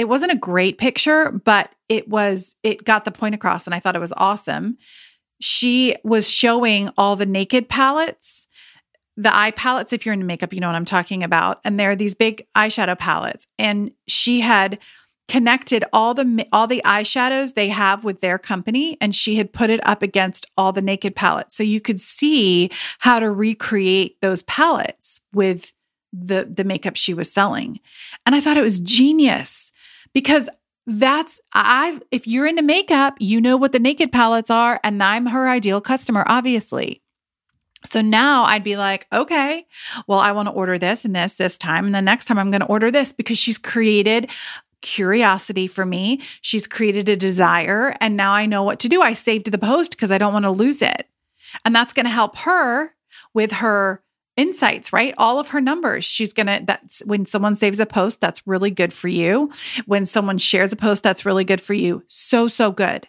it 0.00 0.08
wasn't 0.08 0.32
a 0.32 0.36
great 0.36 0.78
picture, 0.78 1.30
but 1.30 1.74
it 1.90 2.08
was 2.08 2.56
it 2.62 2.84
got 2.84 3.04
the 3.04 3.10
point 3.10 3.34
across 3.34 3.66
and 3.66 3.74
I 3.74 3.80
thought 3.80 3.96
it 3.96 4.00
was 4.00 4.14
awesome. 4.16 4.78
She 5.40 5.96
was 6.04 6.30
showing 6.30 6.90
all 6.96 7.16
the 7.16 7.26
naked 7.26 7.68
palettes, 7.68 8.46
the 9.16 9.34
eye 9.34 9.50
palettes 9.50 9.92
if 9.92 10.04
you're 10.04 10.12
into 10.12 10.26
makeup, 10.26 10.52
you 10.52 10.60
know 10.60 10.68
what 10.68 10.76
I'm 10.76 10.84
talking 10.84 11.22
about, 11.22 11.60
and 11.64 11.78
they're 11.78 11.96
these 11.96 12.14
big 12.14 12.46
eyeshadow 12.56 12.98
palettes. 12.98 13.46
And 13.58 13.92
she 14.06 14.40
had 14.40 14.78
connected 15.30 15.84
all 15.92 16.12
the 16.12 16.44
all 16.52 16.66
the 16.66 16.82
eyeshadows 16.84 17.54
they 17.54 17.68
have 17.68 18.02
with 18.02 18.20
their 18.20 18.36
company 18.36 18.98
and 19.00 19.14
she 19.14 19.36
had 19.36 19.52
put 19.52 19.70
it 19.70 19.78
up 19.86 20.02
against 20.02 20.44
all 20.56 20.72
the 20.72 20.82
naked 20.82 21.14
palettes. 21.14 21.54
So 21.56 21.62
you 21.62 21.80
could 21.80 22.00
see 22.00 22.68
how 22.98 23.20
to 23.20 23.30
recreate 23.30 24.20
those 24.20 24.42
palettes 24.42 25.20
with 25.32 25.72
the 26.12 26.48
the 26.50 26.64
makeup 26.64 26.96
she 26.96 27.14
was 27.14 27.32
selling. 27.32 27.78
And 28.26 28.34
i 28.34 28.40
thought 28.40 28.56
it 28.56 28.64
was 28.64 28.80
genius 28.80 29.70
because 30.12 30.48
that's 30.90 31.40
I 31.52 32.00
if 32.10 32.26
you're 32.26 32.46
into 32.46 32.62
makeup, 32.62 33.14
you 33.20 33.40
know 33.40 33.56
what 33.56 33.72
the 33.72 33.78
naked 33.78 34.12
palettes 34.12 34.50
are 34.50 34.80
and 34.82 35.02
I'm 35.02 35.26
her 35.26 35.48
ideal 35.48 35.80
customer 35.80 36.24
obviously. 36.26 37.02
So 37.84 38.02
now 38.02 38.44
I'd 38.44 38.64
be 38.64 38.76
like, 38.76 39.06
okay, 39.12 39.66
well, 40.06 40.18
I 40.18 40.32
want 40.32 40.48
to 40.48 40.52
order 40.52 40.76
this 40.76 41.04
and 41.04 41.16
this 41.16 41.34
this 41.36 41.56
time. 41.56 41.86
And 41.86 41.94
the 41.94 42.02
next 42.02 42.26
time 42.26 42.38
I'm 42.38 42.50
going 42.50 42.60
to 42.60 42.66
order 42.66 42.90
this 42.90 43.12
because 43.12 43.38
she's 43.38 43.56
created 43.56 44.30
curiosity 44.82 45.66
for 45.66 45.86
me. 45.86 46.20
She's 46.42 46.66
created 46.66 47.08
a 47.08 47.16
desire. 47.16 47.96
And 48.00 48.16
now 48.16 48.32
I 48.32 48.46
know 48.46 48.62
what 48.62 48.80
to 48.80 48.88
do. 48.88 49.02
I 49.02 49.12
saved 49.12 49.50
the 49.50 49.58
post 49.58 49.92
because 49.92 50.10
I 50.10 50.18
don't 50.18 50.32
want 50.32 50.44
to 50.44 50.50
lose 50.50 50.82
it. 50.82 51.06
And 51.64 51.74
that's 51.74 51.92
going 51.92 52.06
to 52.06 52.10
help 52.10 52.36
her 52.38 52.94
with 53.32 53.52
her 53.52 54.02
insights, 54.40 54.92
right? 54.92 55.14
All 55.18 55.38
of 55.38 55.48
her 55.48 55.60
numbers. 55.60 56.04
She's 56.04 56.32
going 56.32 56.46
to, 56.46 56.62
that's 56.64 57.00
when 57.04 57.26
someone 57.26 57.54
saves 57.54 57.78
a 57.78 57.86
post, 57.86 58.20
that's 58.20 58.46
really 58.46 58.70
good 58.70 58.92
for 58.92 59.08
you. 59.08 59.52
When 59.86 60.06
someone 60.06 60.38
shares 60.38 60.72
a 60.72 60.76
post, 60.76 61.02
that's 61.02 61.26
really 61.26 61.44
good 61.44 61.60
for 61.60 61.74
you. 61.74 62.02
So, 62.08 62.48
so 62.48 62.72
good. 62.72 63.06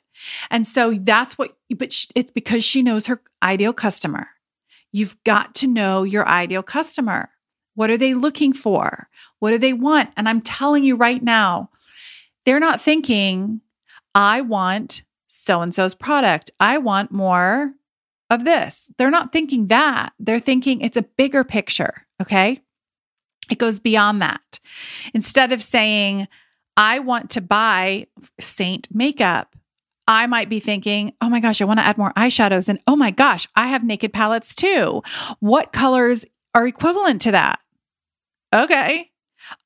And 0.50 0.68
so 0.68 0.94
that's 0.94 1.38
what, 1.38 1.54
but 1.78 1.96
it's 2.16 2.32
because 2.32 2.64
she 2.64 2.84
knows 2.84 3.08
her 3.08 3.22
ideal 3.42 3.74
customer. 3.74 4.28
You've 4.92 5.16
got 5.24 5.56
to 5.56 5.68
know 5.68 6.04
your 6.04 6.28
ideal 6.28 6.64
customer. 6.64 7.30
What 7.76 7.90
are 7.90 7.98
they 7.98 8.14
looking 8.14 8.52
for? 8.52 9.08
What 9.40 9.52
do 9.52 9.58
they 9.58 9.74
want? 9.74 10.10
And 10.18 10.28
I'm 10.28 10.42
telling 10.42 10.84
you 10.84 10.98
right 10.98 11.24
now, 11.24 11.70
they're 12.46 12.60
not 12.60 12.82
thinking, 12.82 13.62
I 14.14 14.42
want 14.42 15.04
so 15.28 15.62
and 15.62 15.74
so's 15.74 15.96
product. 15.96 16.52
I 16.60 16.78
want 16.78 17.12
more 17.12 17.74
of 18.32 18.46
this. 18.46 18.90
They're 18.98 19.12
not 19.12 19.32
thinking 19.32 19.68
that. 19.68 20.14
They're 20.18 20.40
thinking 20.40 20.82
it's 20.82 20.98
a 20.98 21.04
bigger 21.04 21.44
picture. 21.44 22.08
Okay. 22.20 22.60
It 23.52 23.60
goes 23.60 23.80
beyond 23.80 24.22
that. 24.22 24.60
Instead 25.14 25.52
of 25.52 25.62
saying, 25.62 26.28
I 26.78 27.00
want 27.00 27.30
to 27.32 27.42
buy 27.42 28.08
Seint 28.40 28.88
makeup, 28.90 29.56
I 30.08 30.26
might 30.28 30.50
be 30.50 30.62
thinking, 30.62 31.14
oh 31.22 31.30
my 31.30 31.42
gosh, 31.42 31.62
I 31.62 31.66
want 31.66 31.80
to 31.80 31.86
add 31.86 31.98
more 31.98 32.14
eyeshadows. 32.14 32.70
And 32.70 32.80
oh 32.88 32.96
my 32.96 33.12
gosh, 33.12 33.48
I 33.56 33.68
have 33.68 33.84
naked 33.84 34.14
palettes 34.14 34.56
too. 34.56 35.04
What 35.40 35.74
colors 35.74 36.26
are 36.56 36.66
equivalent 36.66 37.22
to 37.22 37.32
that? 37.32 37.60
Okay. 38.54 39.12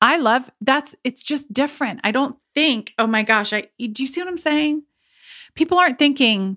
I 0.00 0.16
love 0.16 0.50
that's 0.60 0.96
it's 1.04 1.22
just 1.22 1.52
different. 1.52 2.00
I 2.02 2.10
don't 2.10 2.36
think, 2.54 2.92
oh 2.98 3.06
my 3.06 3.22
gosh, 3.22 3.52
I 3.52 3.68
do 3.78 4.02
you 4.02 4.06
see 4.06 4.20
what 4.20 4.28
I'm 4.28 4.36
saying? 4.36 4.82
People 5.54 5.78
aren't 5.78 5.98
thinking, 5.98 6.56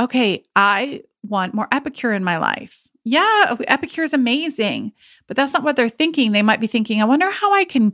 okay, 0.00 0.44
I 0.54 1.02
want 1.22 1.54
more 1.54 1.68
epicure 1.72 2.12
in 2.12 2.24
my 2.24 2.38
life. 2.38 2.88
Yeah, 3.04 3.56
epicure 3.66 4.04
is 4.04 4.12
amazing, 4.12 4.92
but 5.26 5.36
that's 5.36 5.52
not 5.54 5.62
what 5.62 5.76
they're 5.76 5.88
thinking. 5.88 6.32
They 6.32 6.42
might 6.42 6.60
be 6.60 6.66
thinking, 6.66 7.00
I 7.00 7.06
wonder 7.06 7.30
how 7.30 7.54
I 7.54 7.64
can 7.64 7.92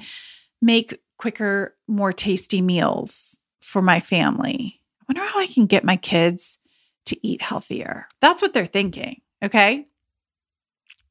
make 0.61 1.01
quicker, 1.19 1.77
more 1.87 2.13
tasty 2.13 2.61
meals 2.61 3.39
for 3.61 3.81
my 3.81 4.01
family. 4.01 4.81
I 5.01 5.05
wonder 5.09 5.31
how 5.31 5.39
I 5.39 5.47
can 5.47 5.67
get 5.67 5.85
my 5.85 5.97
kids 5.97 6.59
to 7.07 7.27
eat 7.27 7.43
healthier. 7.43 8.09
That's 8.21 8.43
what 8.43 8.55
they're 8.55 8.67
thinking. 8.67 9.21
Okay. 9.43 9.87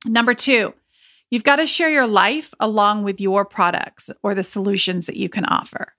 Number 0.06 0.34
two, 0.34 0.74
you've 1.34 1.44
got 1.44 1.56
to 1.56 1.66
share 1.66 1.90
your 1.90 2.06
life 2.06 2.54
along 2.60 3.02
with 3.02 3.20
your 3.20 3.44
products 3.44 4.12
or 4.22 4.36
the 4.36 4.44
solutions 4.44 5.08
that 5.08 5.18
you 5.18 5.28
can 5.28 5.46
offer. 5.46 5.96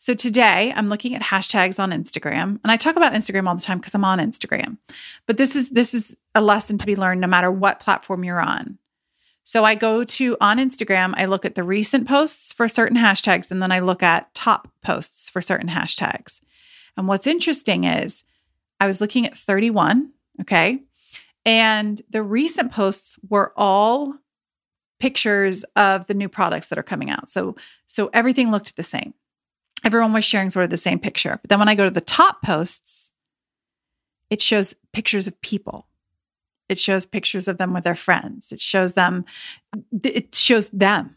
So 0.00 0.12
today 0.12 0.72
I'm 0.74 0.88
looking 0.88 1.14
at 1.14 1.22
hashtags 1.22 1.78
on 1.78 1.92
Instagram 1.92 2.58
and 2.64 2.72
I 2.72 2.76
talk 2.76 2.96
about 2.96 3.12
Instagram 3.12 3.46
all 3.46 3.54
the 3.54 3.62
time 3.62 3.78
because 3.78 3.94
I'm 3.94 4.04
on 4.04 4.18
Instagram. 4.18 4.78
But 5.28 5.36
this 5.36 5.54
is 5.54 5.70
this 5.70 5.94
is 5.94 6.16
a 6.34 6.40
lesson 6.40 6.78
to 6.78 6.86
be 6.86 6.96
learned 6.96 7.20
no 7.20 7.28
matter 7.28 7.48
what 7.48 7.78
platform 7.78 8.24
you're 8.24 8.40
on. 8.40 8.78
So 9.44 9.62
I 9.62 9.76
go 9.76 10.02
to 10.02 10.36
on 10.40 10.58
Instagram, 10.58 11.14
I 11.16 11.26
look 11.26 11.44
at 11.44 11.54
the 11.54 11.62
recent 11.62 12.08
posts 12.08 12.52
for 12.52 12.66
certain 12.66 12.98
hashtags 12.98 13.52
and 13.52 13.62
then 13.62 13.70
I 13.70 13.78
look 13.78 14.02
at 14.02 14.34
top 14.34 14.66
posts 14.82 15.30
for 15.30 15.40
certain 15.40 15.68
hashtags. 15.68 16.40
And 16.96 17.06
what's 17.06 17.28
interesting 17.28 17.84
is 17.84 18.24
I 18.80 18.88
was 18.88 19.00
looking 19.00 19.26
at 19.26 19.38
31, 19.38 20.10
okay? 20.40 20.82
And 21.44 22.02
the 22.10 22.24
recent 22.24 22.72
posts 22.72 23.16
were 23.28 23.52
all 23.56 24.16
pictures 25.04 25.64
of 25.74 26.06
the 26.06 26.14
new 26.14 26.28
products 26.28 26.68
that 26.68 26.78
are 26.78 26.88
coming 26.92 27.10
out. 27.10 27.28
So 27.28 27.56
so 27.86 28.10
everything 28.12 28.50
looked 28.50 28.76
the 28.76 28.82
same 28.82 29.14
everyone 29.84 30.12
was 30.12 30.24
sharing 30.24 30.50
sort 30.50 30.64
of 30.64 30.70
the 30.70 30.76
same 30.76 30.98
picture. 30.98 31.38
But 31.42 31.50
then 31.50 31.58
when 31.58 31.68
I 31.68 31.74
go 31.74 31.84
to 31.84 31.90
the 31.90 32.00
top 32.00 32.42
posts, 32.42 33.10
it 34.30 34.40
shows 34.40 34.74
pictures 34.92 35.26
of 35.26 35.40
people. 35.42 35.86
It 36.68 36.78
shows 36.78 37.04
pictures 37.04 37.48
of 37.48 37.58
them 37.58 37.74
with 37.74 37.84
their 37.84 37.94
friends. 37.94 38.52
It 38.52 38.60
shows 38.60 38.94
them, 38.94 39.24
it 40.02 40.34
shows 40.34 40.70
them. 40.70 41.16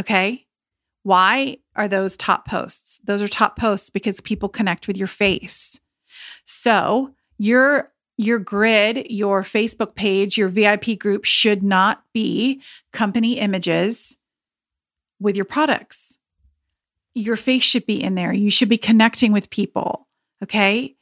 Okay. 0.00 0.46
Why 1.02 1.58
are 1.74 1.88
those 1.88 2.16
top 2.16 2.46
posts? 2.46 3.00
Those 3.04 3.22
are 3.22 3.28
top 3.28 3.58
posts 3.58 3.90
because 3.90 4.20
people 4.20 4.48
connect 4.48 4.86
with 4.86 4.96
your 4.96 5.08
face. 5.08 5.80
So 6.44 7.14
your 7.38 7.92
your 8.18 8.38
grid, 8.38 9.10
your 9.10 9.42
Facebook 9.42 9.94
page, 9.94 10.36
your 10.36 10.48
VIP 10.48 10.98
group 10.98 11.24
should 11.24 11.62
not 11.62 12.02
be 12.12 12.60
company 12.92 13.38
images 13.38 14.18
with 15.18 15.36
your 15.36 15.46
products 15.46 16.18
your 17.18 17.36
face 17.36 17.62
should 17.62 17.86
be 17.86 18.02
in 18.02 18.14
there. 18.14 18.32
You 18.32 18.50
should 18.50 18.68
be 18.68 18.78
connecting 18.78 19.32
with 19.32 19.50
people. 19.50 20.06
Okay. 20.42 20.94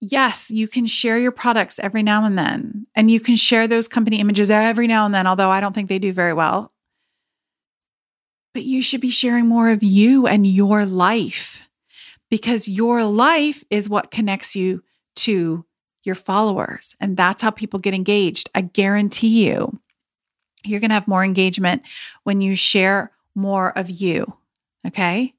Yes, 0.00 0.50
you 0.50 0.68
can 0.68 0.86
share 0.86 1.18
your 1.18 1.32
products 1.32 1.80
every 1.80 2.04
now 2.04 2.24
and 2.24 2.38
then, 2.38 2.86
and 2.94 3.10
you 3.10 3.18
can 3.18 3.34
share 3.34 3.66
those 3.66 3.88
company 3.88 4.20
images 4.20 4.48
every 4.48 4.86
now 4.86 5.04
and 5.04 5.12
then, 5.12 5.26
although 5.26 5.50
I 5.50 5.60
don't 5.60 5.74
think 5.74 5.88
they 5.88 5.98
do 5.98 6.12
very 6.12 6.32
well. 6.32 6.72
But 8.54 8.62
you 8.62 8.80
should 8.80 9.00
be 9.00 9.10
sharing 9.10 9.46
more 9.46 9.70
of 9.70 9.82
you 9.82 10.26
and 10.26 10.46
your 10.46 10.86
life 10.86 11.68
because 12.30 12.68
your 12.68 13.04
life 13.04 13.64
is 13.70 13.88
what 13.88 14.12
connects 14.12 14.54
you 14.54 14.84
to 15.16 15.64
your 16.08 16.16
followers. 16.16 16.96
And 16.98 17.16
that's 17.16 17.42
how 17.42 17.50
people 17.50 17.78
get 17.78 17.94
engaged. 17.94 18.50
I 18.54 18.62
guarantee 18.62 19.46
you, 19.46 19.78
you're 20.64 20.80
going 20.80 20.90
to 20.90 20.94
have 20.94 21.06
more 21.06 21.22
engagement 21.22 21.82
when 22.24 22.40
you 22.40 22.56
share 22.56 23.12
more 23.36 23.76
of 23.78 23.88
you. 23.88 24.34
Okay. 24.84 25.34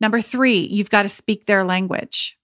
Number 0.00 0.20
three, 0.20 0.58
you've 0.58 0.90
got 0.90 1.04
to 1.04 1.08
speak 1.08 1.46
their 1.46 1.64
language. 1.64 2.36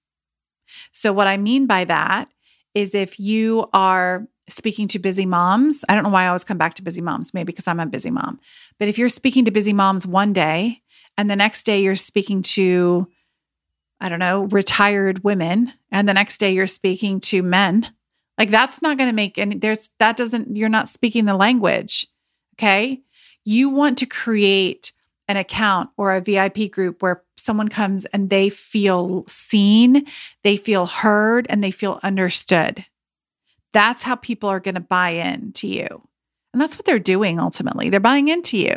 So, 0.92 1.12
what 1.12 1.26
I 1.26 1.37
mean 1.37 1.66
by 1.66 1.85
that 1.85 2.28
is 2.75 2.94
if 2.94 3.18
you 3.18 3.68
are 3.73 4.28
speaking 4.49 4.88
to 4.88 4.99
busy 4.99 5.26
moms, 5.26 5.85
I 5.88 5.94
don't 5.94 6.04
know 6.04 6.11
why 6.11 6.25
I 6.25 6.28
always 6.28 6.44
come 6.44 6.59
back 6.59 6.75
to 6.75 6.82
busy 6.82 7.00
moms, 7.00 7.35
maybe 7.35 7.47
because 7.47 7.66
I'm 7.66 7.80
a 7.80 7.87
busy 7.87 8.11
mom, 8.11 8.40
but 8.78 8.88
if 8.88 8.99
you're 8.99 9.09
speaking 9.09 9.44
to 9.44 9.50
busy 9.50 9.73
moms 9.73 10.06
one 10.06 10.32
day 10.32 10.82
and 11.16 11.30
the 11.30 11.37
next 11.37 11.64
day 11.64 11.80
you're 11.80 11.94
speaking 11.97 12.42
to, 12.42 13.09
I 14.00 14.09
don't 14.09 14.19
know, 14.19 14.45
retired 14.45 15.25
women, 15.25 15.73
and 15.90 16.09
the 16.09 16.14
next 16.14 16.38
day 16.38 16.52
you're 16.52 16.66
speaking 16.66 17.21
to 17.21 17.42
men, 17.42 17.92
like 18.38 18.50
that's 18.50 18.80
not 18.80 18.97
going 18.97 19.11
to 19.11 19.14
make 19.14 19.37
any, 19.37 19.57
there's, 19.57 19.90
that 19.99 20.16
doesn't, 20.16 20.57
you're 20.57 20.69
not 20.71 20.88
speaking 20.88 21.26
the 21.26 21.37
language. 21.37 22.07
Okay. 22.54 23.02
You 23.45 23.69
want 23.69 23.99
to 23.99 24.07
create 24.07 24.92
an 25.28 25.37
account 25.37 25.90
or 25.97 26.14
a 26.14 26.21
VIP 26.21 26.71
group 26.71 27.02
where 27.02 27.23
someone 27.37 27.69
comes 27.69 28.04
and 28.07 28.30
they 28.30 28.50
feel 28.50 29.25
seen, 29.28 30.07
they 30.42 30.57
feel 30.57 30.87
heard, 30.87 31.47
and 31.49 31.62
they 31.62 31.71
feel 31.71 32.00
understood. 32.02 32.85
That's 33.73 34.02
how 34.02 34.16
people 34.16 34.49
are 34.49 34.61
going 34.61 34.75
to 34.75 34.80
buy 34.80 35.11
in 35.11 35.52
to 35.52 35.66
you. 35.66 36.09
And 36.52 36.61
that's 36.61 36.76
what 36.76 36.85
they're 36.85 36.99
doing 36.99 37.38
ultimately. 37.38 37.90
They're 37.90 38.00
buying 38.00 38.28
into 38.28 38.59
you. 38.59 38.75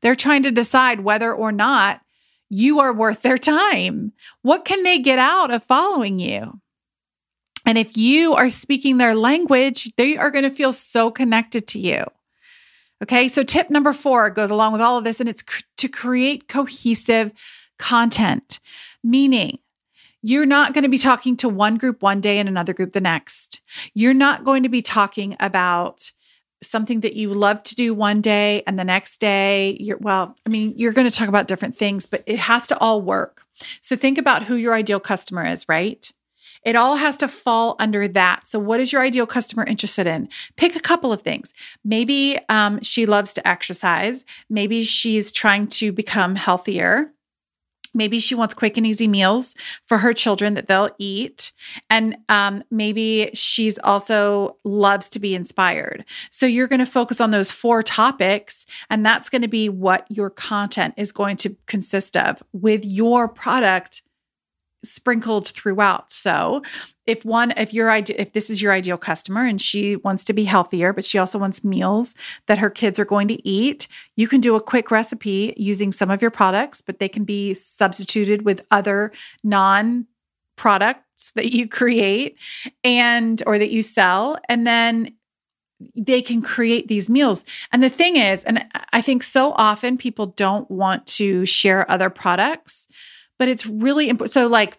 They're 0.00 0.14
trying 0.14 0.44
to 0.44 0.50
decide 0.50 1.00
whether 1.00 1.34
or 1.34 1.50
not 1.50 2.00
you 2.48 2.80
are 2.80 2.92
worth 2.92 3.22
their 3.22 3.38
time. 3.38 4.12
What 4.42 4.64
can 4.64 4.82
they 4.82 4.98
get 4.98 5.18
out 5.18 5.50
of 5.50 5.64
following 5.64 6.18
you? 6.18 6.60
And 7.64 7.76
if 7.76 7.96
you 7.96 8.34
are 8.34 8.48
speaking 8.48 8.96
their 8.96 9.14
language, 9.14 9.92
they 9.96 10.16
are 10.16 10.30
going 10.30 10.44
to 10.44 10.50
feel 10.50 10.72
so 10.72 11.10
connected 11.10 11.66
to 11.68 11.80
you. 11.80 12.04
Okay. 13.02 13.28
So 13.28 13.42
tip 13.42 13.68
number 13.68 13.92
four 13.92 14.30
goes 14.30 14.50
along 14.50 14.72
with 14.72 14.80
all 14.80 14.96
of 14.96 15.04
this, 15.04 15.20
and 15.20 15.28
it's 15.28 15.44
to 15.76 15.88
create 15.88 16.48
cohesive 16.48 17.32
content, 17.78 18.60
meaning 19.02 19.58
you're 20.22 20.46
not 20.46 20.72
going 20.72 20.84
to 20.84 20.88
be 20.88 20.98
talking 20.98 21.36
to 21.36 21.48
one 21.48 21.76
group 21.76 22.02
one 22.02 22.20
day 22.20 22.38
and 22.38 22.48
another 22.48 22.72
group 22.72 22.92
the 22.92 23.00
next. 23.00 23.60
You're 23.94 24.14
not 24.14 24.44
going 24.44 24.62
to 24.62 24.68
be 24.68 24.82
talking 24.82 25.36
about 25.38 26.12
something 26.66 27.00
that 27.00 27.14
you 27.14 27.32
love 27.32 27.62
to 27.62 27.74
do 27.74 27.94
one 27.94 28.20
day 28.20 28.62
and 28.66 28.78
the 28.78 28.84
next 28.84 29.18
day 29.18 29.76
you're 29.80 29.98
well 29.98 30.36
i 30.46 30.48
mean 30.48 30.72
you're 30.76 30.92
going 30.92 31.08
to 31.08 31.16
talk 31.16 31.28
about 31.28 31.48
different 31.48 31.76
things 31.76 32.06
but 32.06 32.22
it 32.26 32.38
has 32.38 32.66
to 32.66 32.78
all 32.78 33.00
work 33.00 33.44
so 33.80 33.96
think 33.96 34.18
about 34.18 34.44
who 34.44 34.54
your 34.54 34.74
ideal 34.74 35.00
customer 35.00 35.44
is 35.44 35.64
right 35.68 36.12
it 36.66 36.74
all 36.74 36.96
has 36.96 37.16
to 37.18 37.28
fall 37.28 37.76
under 37.78 38.08
that. 38.08 38.48
So, 38.48 38.58
what 38.58 38.80
is 38.80 38.92
your 38.92 39.00
ideal 39.00 39.24
customer 39.24 39.62
interested 39.62 40.08
in? 40.08 40.28
Pick 40.56 40.74
a 40.74 40.80
couple 40.80 41.12
of 41.12 41.22
things. 41.22 41.54
Maybe 41.84 42.40
um, 42.48 42.82
she 42.82 43.06
loves 43.06 43.32
to 43.34 43.48
exercise. 43.48 44.24
Maybe 44.50 44.82
she's 44.82 45.30
trying 45.30 45.68
to 45.68 45.92
become 45.92 46.34
healthier. 46.34 47.12
Maybe 47.96 48.20
she 48.20 48.34
wants 48.34 48.54
quick 48.54 48.76
and 48.76 48.86
easy 48.86 49.08
meals 49.08 49.54
for 49.86 49.98
her 49.98 50.12
children 50.12 50.54
that 50.54 50.68
they'll 50.68 50.90
eat. 50.98 51.52
And 51.90 52.16
um, 52.28 52.62
maybe 52.70 53.30
she's 53.34 53.78
also 53.78 54.56
loves 54.64 55.08
to 55.10 55.18
be 55.18 55.34
inspired. 55.34 56.04
So 56.30 56.46
you're 56.46 56.68
going 56.68 56.80
to 56.80 56.86
focus 56.86 57.20
on 57.20 57.30
those 57.30 57.50
four 57.50 57.82
topics, 57.82 58.66
and 58.90 59.04
that's 59.04 59.30
going 59.30 59.42
to 59.42 59.48
be 59.48 59.68
what 59.68 60.06
your 60.08 60.30
content 60.30 60.94
is 60.96 61.10
going 61.10 61.38
to 61.38 61.56
consist 61.66 62.16
of 62.16 62.42
with 62.52 62.84
your 62.84 63.28
product 63.28 64.02
sprinkled 64.90 65.48
throughout. 65.48 66.10
So, 66.10 66.62
if 67.06 67.24
one 67.24 67.52
if 67.56 67.72
your 67.72 67.90
if 67.90 68.32
this 68.32 68.50
is 68.50 68.60
your 68.60 68.72
ideal 68.72 68.96
customer 68.96 69.44
and 69.44 69.60
she 69.60 69.96
wants 69.96 70.24
to 70.24 70.32
be 70.32 70.44
healthier, 70.44 70.92
but 70.92 71.04
she 71.04 71.18
also 71.18 71.38
wants 71.38 71.64
meals 71.64 72.14
that 72.46 72.58
her 72.58 72.70
kids 72.70 72.98
are 72.98 73.04
going 73.04 73.28
to 73.28 73.48
eat, 73.48 73.88
you 74.16 74.28
can 74.28 74.40
do 74.40 74.56
a 74.56 74.60
quick 74.60 74.90
recipe 74.90 75.54
using 75.56 75.92
some 75.92 76.10
of 76.10 76.20
your 76.20 76.30
products, 76.30 76.80
but 76.80 76.98
they 76.98 77.08
can 77.08 77.24
be 77.24 77.54
substituted 77.54 78.42
with 78.42 78.66
other 78.70 79.12
non 79.44 80.06
products 80.56 81.32
that 81.32 81.52
you 81.52 81.68
create 81.68 82.38
and 82.82 83.42
or 83.46 83.58
that 83.58 83.70
you 83.70 83.82
sell 83.82 84.38
and 84.48 84.66
then 84.66 85.12
they 85.94 86.22
can 86.22 86.40
create 86.42 86.88
these 86.88 87.10
meals. 87.10 87.44
And 87.72 87.82
the 87.82 87.90
thing 87.90 88.16
is, 88.16 88.44
and 88.44 88.64
I 88.92 89.02
think 89.02 89.22
so 89.22 89.52
often 89.52 89.98
people 89.98 90.26
don't 90.26 90.70
want 90.70 91.06
to 91.08 91.44
share 91.44 91.90
other 91.90 92.10
products 92.10 92.88
but 93.38 93.48
it's 93.48 93.66
really 93.66 94.08
important. 94.08 94.32
So, 94.32 94.46
like, 94.46 94.78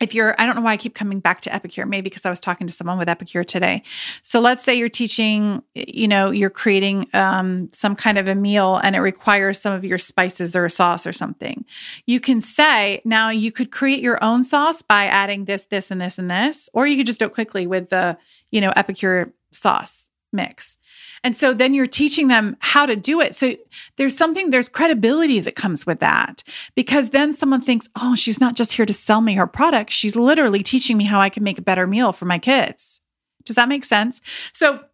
if 0.00 0.14
you're, 0.14 0.34
I 0.38 0.46
don't 0.46 0.56
know 0.56 0.62
why 0.62 0.72
I 0.72 0.76
keep 0.76 0.94
coming 0.94 1.20
back 1.20 1.42
to 1.42 1.54
Epicure, 1.54 1.86
maybe 1.86 2.10
because 2.10 2.26
I 2.26 2.30
was 2.30 2.40
talking 2.40 2.66
to 2.66 2.72
someone 2.72 2.98
with 2.98 3.08
Epicure 3.08 3.44
today. 3.44 3.84
So 4.22 4.40
let's 4.40 4.64
say 4.64 4.74
you're 4.74 4.88
teaching, 4.88 5.62
you 5.74 6.08
know, 6.08 6.30
you're 6.30 6.50
creating 6.50 7.08
um, 7.14 7.68
some 7.72 7.94
kind 7.94 8.18
of 8.18 8.26
a 8.26 8.34
meal 8.34 8.80
and 8.82 8.96
it 8.96 9.00
requires 9.00 9.60
some 9.60 9.72
of 9.72 9.84
your 9.84 9.98
spices 9.98 10.56
or 10.56 10.64
a 10.64 10.70
sauce 10.70 11.06
or 11.06 11.12
something. 11.12 11.64
You 12.04 12.18
can 12.18 12.40
say, 12.40 13.00
now 13.04 13.28
you 13.30 13.52
could 13.52 13.70
create 13.70 14.00
your 14.00 14.22
own 14.24 14.42
sauce 14.42 14.82
by 14.82 15.04
adding 15.04 15.44
this, 15.44 15.66
this, 15.66 15.90
and 15.90 16.00
this, 16.00 16.18
and 16.18 16.28
this, 16.28 16.68
or 16.72 16.86
you 16.86 16.96
could 16.96 17.06
just 17.06 17.20
do 17.20 17.26
it 17.26 17.34
quickly 17.34 17.68
with 17.68 17.90
the, 17.90 18.18
you 18.50 18.60
know, 18.60 18.72
Epicure 18.74 19.32
sauce 19.52 20.08
mix. 20.32 20.78
And 21.24 21.36
so 21.36 21.54
then 21.54 21.72
you're 21.72 21.86
teaching 21.86 22.28
them 22.28 22.56
how 22.60 22.84
to 22.86 22.96
do 22.96 23.20
it. 23.20 23.34
So 23.34 23.54
there's 23.96 24.16
something, 24.16 24.50
there's 24.50 24.68
credibility 24.68 25.38
that 25.40 25.54
comes 25.54 25.86
with 25.86 26.00
that 26.00 26.42
because 26.74 27.10
then 27.10 27.32
someone 27.32 27.60
thinks, 27.60 27.88
oh, 28.00 28.16
she's 28.16 28.40
not 28.40 28.56
just 28.56 28.72
here 28.72 28.86
to 28.86 28.92
sell 28.92 29.20
me 29.20 29.34
her 29.34 29.46
product. 29.46 29.92
She's 29.92 30.16
literally 30.16 30.62
teaching 30.62 30.96
me 30.96 31.04
how 31.04 31.20
I 31.20 31.28
can 31.28 31.44
make 31.44 31.58
a 31.58 31.62
better 31.62 31.86
meal 31.86 32.12
for 32.12 32.24
my 32.24 32.38
kids. 32.38 33.00
Does 33.44 33.56
that 33.56 33.68
make 33.68 33.84
sense? 33.84 34.20
So 34.52 34.84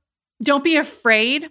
don't 0.43 0.65
be 0.65 0.77
afraid 0.77 1.51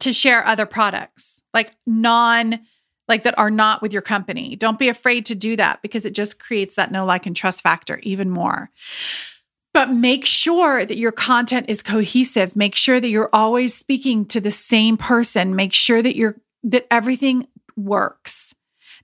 to 0.00 0.12
share 0.12 0.46
other 0.46 0.66
products 0.66 1.40
like 1.54 1.72
non 1.86 2.60
like 3.08 3.22
that 3.22 3.38
are 3.38 3.50
not 3.50 3.80
with 3.80 3.92
your 3.92 4.02
company. 4.02 4.54
Don't 4.54 4.78
be 4.78 4.90
afraid 4.90 5.24
to 5.26 5.34
do 5.34 5.56
that 5.56 5.80
because 5.80 6.04
it 6.04 6.12
just 6.12 6.38
creates 6.38 6.74
that 6.76 6.92
no 6.92 7.06
like 7.06 7.24
and 7.24 7.34
trust 7.34 7.62
factor 7.62 7.98
even 8.02 8.28
more. 8.28 8.70
But 9.78 9.92
make 9.92 10.24
sure 10.24 10.84
that 10.84 10.98
your 10.98 11.12
content 11.12 11.66
is 11.68 11.82
cohesive. 11.82 12.56
Make 12.56 12.74
sure 12.74 12.98
that 12.98 13.10
you're 13.10 13.30
always 13.32 13.76
speaking 13.76 14.24
to 14.24 14.40
the 14.40 14.50
same 14.50 14.96
person. 14.96 15.54
Make 15.54 15.72
sure 15.72 16.02
that 16.02 16.16
you're 16.16 16.34
that 16.64 16.88
everything 16.90 17.46
works. 17.76 18.56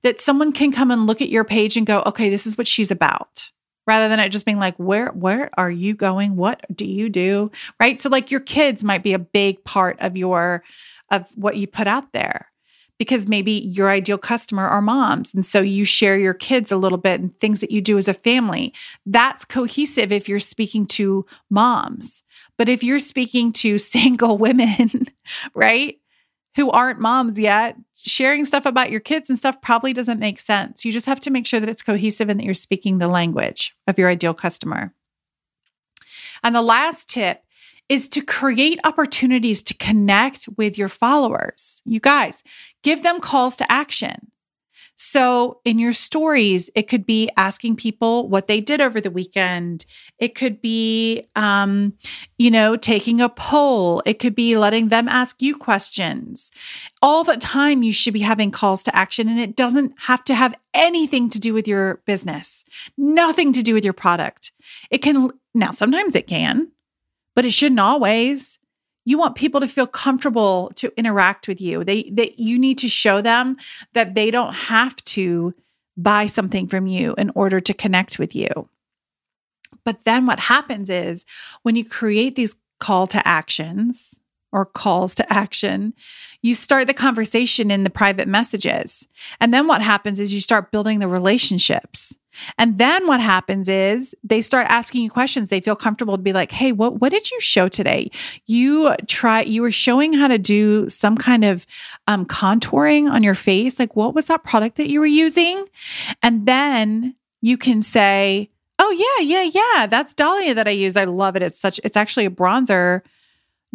That 0.02 0.20
someone 0.20 0.50
can 0.50 0.72
come 0.72 0.90
and 0.90 1.06
look 1.06 1.22
at 1.22 1.28
your 1.28 1.44
page 1.44 1.76
and 1.76 1.86
go, 1.86 2.02
"Okay, 2.06 2.28
this 2.28 2.44
is 2.44 2.58
what 2.58 2.66
she's 2.66 2.90
about." 2.90 3.52
Rather 3.86 4.08
than 4.08 4.18
it 4.18 4.30
just 4.30 4.46
being 4.46 4.58
like, 4.58 4.76
"Where 4.76 5.10
where 5.10 5.48
are 5.56 5.70
you 5.70 5.94
going? 5.94 6.34
What 6.34 6.66
do 6.74 6.84
you 6.84 7.08
do?" 7.08 7.52
Right? 7.78 8.00
So 8.00 8.08
like 8.08 8.32
your 8.32 8.40
kids 8.40 8.82
might 8.82 9.04
be 9.04 9.12
a 9.12 9.18
big 9.20 9.62
part 9.62 9.96
of 10.00 10.16
your 10.16 10.64
of 11.08 11.30
what 11.36 11.56
you 11.56 11.68
put 11.68 11.86
out 11.86 12.12
there 12.12 12.48
because 12.98 13.28
maybe 13.28 13.52
your 13.52 13.90
ideal 13.90 14.18
customer 14.18 14.66
are 14.66 14.82
moms. 14.82 15.34
And 15.34 15.44
so 15.44 15.60
you 15.60 15.84
share 15.84 16.18
your 16.18 16.34
kids 16.34 16.70
a 16.70 16.76
little 16.76 16.98
bit 16.98 17.20
and 17.20 17.38
things 17.40 17.60
that 17.60 17.70
you 17.70 17.80
do 17.80 17.98
as 17.98 18.08
a 18.08 18.14
family. 18.14 18.72
That's 19.04 19.44
cohesive 19.44 20.12
if 20.12 20.28
you're 20.28 20.38
speaking 20.38 20.86
to 20.86 21.26
moms. 21.50 22.22
But 22.56 22.68
if 22.68 22.82
you're 22.82 22.98
speaking 22.98 23.52
to 23.54 23.78
single 23.78 24.38
women, 24.38 25.08
right, 25.54 25.98
who 26.56 26.70
aren't 26.70 27.00
moms 27.00 27.38
yet, 27.38 27.76
sharing 27.96 28.44
stuff 28.44 28.64
about 28.64 28.90
your 28.90 29.00
kids 29.00 29.28
and 29.28 29.38
stuff 29.38 29.60
probably 29.60 29.92
doesn't 29.92 30.20
make 30.20 30.38
sense. 30.38 30.84
You 30.84 30.92
just 30.92 31.06
have 31.06 31.20
to 31.20 31.30
make 31.30 31.46
sure 31.46 31.58
that 31.58 31.68
it's 31.68 31.82
cohesive 31.82 32.28
and 32.28 32.38
that 32.38 32.44
you're 32.44 32.54
speaking 32.54 32.98
the 32.98 33.08
language 33.08 33.74
of 33.88 33.98
your 33.98 34.08
ideal 34.08 34.34
customer. 34.34 34.94
And 36.44 36.54
the 36.54 36.62
last 36.62 37.08
tip 37.08 37.43
is 37.88 38.08
to 38.08 38.20
create 38.22 38.80
opportunities 38.84 39.62
to 39.62 39.74
connect 39.74 40.48
with 40.56 40.78
your 40.78 40.88
followers. 40.88 41.82
You 41.84 42.00
guys, 42.00 42.42
give 42.82 43.02
them 43.02 43.20
calls 43.20 43.56
to 43.56 43.70
action. 43.70 44.30
So, 44.96 45.60
in 45.64 45.80
your 45.80 45.92
stories, 45.92 46.70
it 46.76 46.82
could 46.82 47.04
be 47.04 47.28
asking 47.36 47.76
people 47.76 48.28
what 48.28 48.46
they 48.46 48.60
did 48.60 48.80
over 48.80 49.00
the 49.00 49.10
weekend. 49.10 49.84
It 50.18 50.36
could 50.36 50.62
be, 50.62 51.28
um, 51.34 51.94
you 52.38 52.48
know, 52.48 52.76
taking 52.76 53.20
a 53.20 53.28
poll. 53.28 54.02
It 54.06 54.20
could 54.20 54.36
be 54.36 54.56
letting 54.56 54.88
them 54.88 55.08
ask 55.08 55.42
you 55.42 55.56
questions. 55.56 56.52
All 57.02 57.24
the 57.24 57.36
time, 57.36 57.82
you 57.82 57.92
should 57.92 58.14
be 58.14 58.20
having 58.20 58.52
calls 58.52 58.84
to 58.84 58.94
action, 58.94 59.28
and 59.28 59.40
it 59.40 59.56
doesn't 59.56 59.94
have 60.02 60.22
to 60.24 60.34
have 60.34 60.54
anything 60.74 61.28
to 61.30 61.40
do 61.40 61.52
with 61.52 61.66
your 61.66 62.00
business, 62.06 62.64
nothing 62.96 63.52
to 63.52 63.62
do 63.62 63.74
with 63.74 63.82
your 63.82 63.92
product. 63.92 64.52
It 64.92 64.98
can, 64.98 65.32
now, 65.54 65.72
sometimes 65.72 66.14
it 66.14 66.28
can, 66.28 66.70
but 67.34 67.44
it 67.44 67.52
shouldn't 67.52 67.80
always. 67.80 68.58
You 69.04 69.18
want 69.18 69.34
people 69.34 69.60
to 69.60 69.68
feel 69.68 69.86
comfortable 69.86 70.72
to 70.76 70.92
interact 70.96 71.46
with 71.46 71.60
you. 71.60 71.84
They 71.84 72.04
that 72.12 72.38
you 72.38 72.58
need 72.58 72.78
to 72.78 72.88
show 72.88 73.20
them 73.20 73.56
that 73.92 74.14
they 74.14 74.30
don't 74.30 74.54
have 74.54 74.96
to 74.96 75.54
buy 75.96 76.26
something 76.26 76.66
from 76.66 76.86
you 76.86 77.14
in 77.18 77.30
order 77.34 77.60
to 77.60 77.74
connect 77.74 78.18
with 78.18 78.34
you. 78.34 78.68
But 79.84 80.04
then 80.04 80.26
what 80.26 80.40
happens 80.40 80.88
is 80.88 81.24
when 81.62 81.76
you 81.76 81.84
create 81.84 82.34
these 82.34 82.56
call 82.80 83.06
to 83.08 83.26
actions, 83.28 84.20
or 84.54 84.64
calls 84.64 85.16
to 85.16 85.32
action, 85.32 85.92
you 86.40 86.54
start 86.54 86.86
the 86.86 86.94
conversation 86.94 87.72
in 87.72 87.82
the 87.82 87.90
private 87.90 88.28
messages. 88.28 89.06
And 89.40 89.52
then 89.52 89.66
what 89.66 89.82
happens 89.82 90.20
is 90.20 90.32
you 90.32 90.40
start 90.40 90.70
building 90.70 91.00
the 91.00 91.08
relationships. 91.08 92.14
And 92.56 92.78
then 92.78 93.06
what 93.06 93.20
happens 93.20 93.68
is 93.68 94.14
they 94.22 94.42
start 94.42 94.66
asking 94.68 95.02
you 95.02 95.10
questions. 95.10 95.48
They 95.48 95.60
feel 95.60 95.76
comfortable 95.76 96.16
to 96.16 96.22
be 96.22 96.32
like, 96.32 96.52
"Hey, 96.52 96.72
what 96.72 97.00
what 97.00 97.10
did 97.10 97.30
you 97.30 97.40
show 97.40 97.68
today? 97.68 98.10
You 98.46 98.94
try 99.06 99.42
you 99.42 99.62
were 99.62 99.70
showing 99.70 100.12
how 100.12 100.28
to 100.28 100.38
do 100.38 100.88
some 100.88 101.16
kind 101.16 101.44
of 101.44 101.66
um, 102.06 102.26
contouring 102.26 103.10
on 103.10 103.22
your 103.22 103.34
face. 103.34 103.78
Like, 103.78 103.94
what 103.96 104.14
was 104.14 104.26
that 104.26 104.44
product 104.44 104.76
that 104.76 104.90
you 104.90 105.00
were 105.00 105.06
using?" 105.06 105.64
And 106.22 106.46
then 106.46 107.14
you 107.40 107.56
can 107.56 107.82
say, 107.82 108.50
"Oh 108.80 108.90
yeah, 108.90 109.24
yeah, 109.24 109.50
yeah, 109.54 109.86
that's 109.86 110.14
Dahlia 110.14 110.54
that 110.54 110.68
I 110.68 110.72
use. 110.72 110.96
I 110.96 111.04
love 111.04 111.36
it. 111.36 111.42
It's 111.42 111.60
such 111.60 111.80
it's 111.84 111.96
actually 111.96 112.26
a 112.26 112.30
bronzer." 112.30 113.02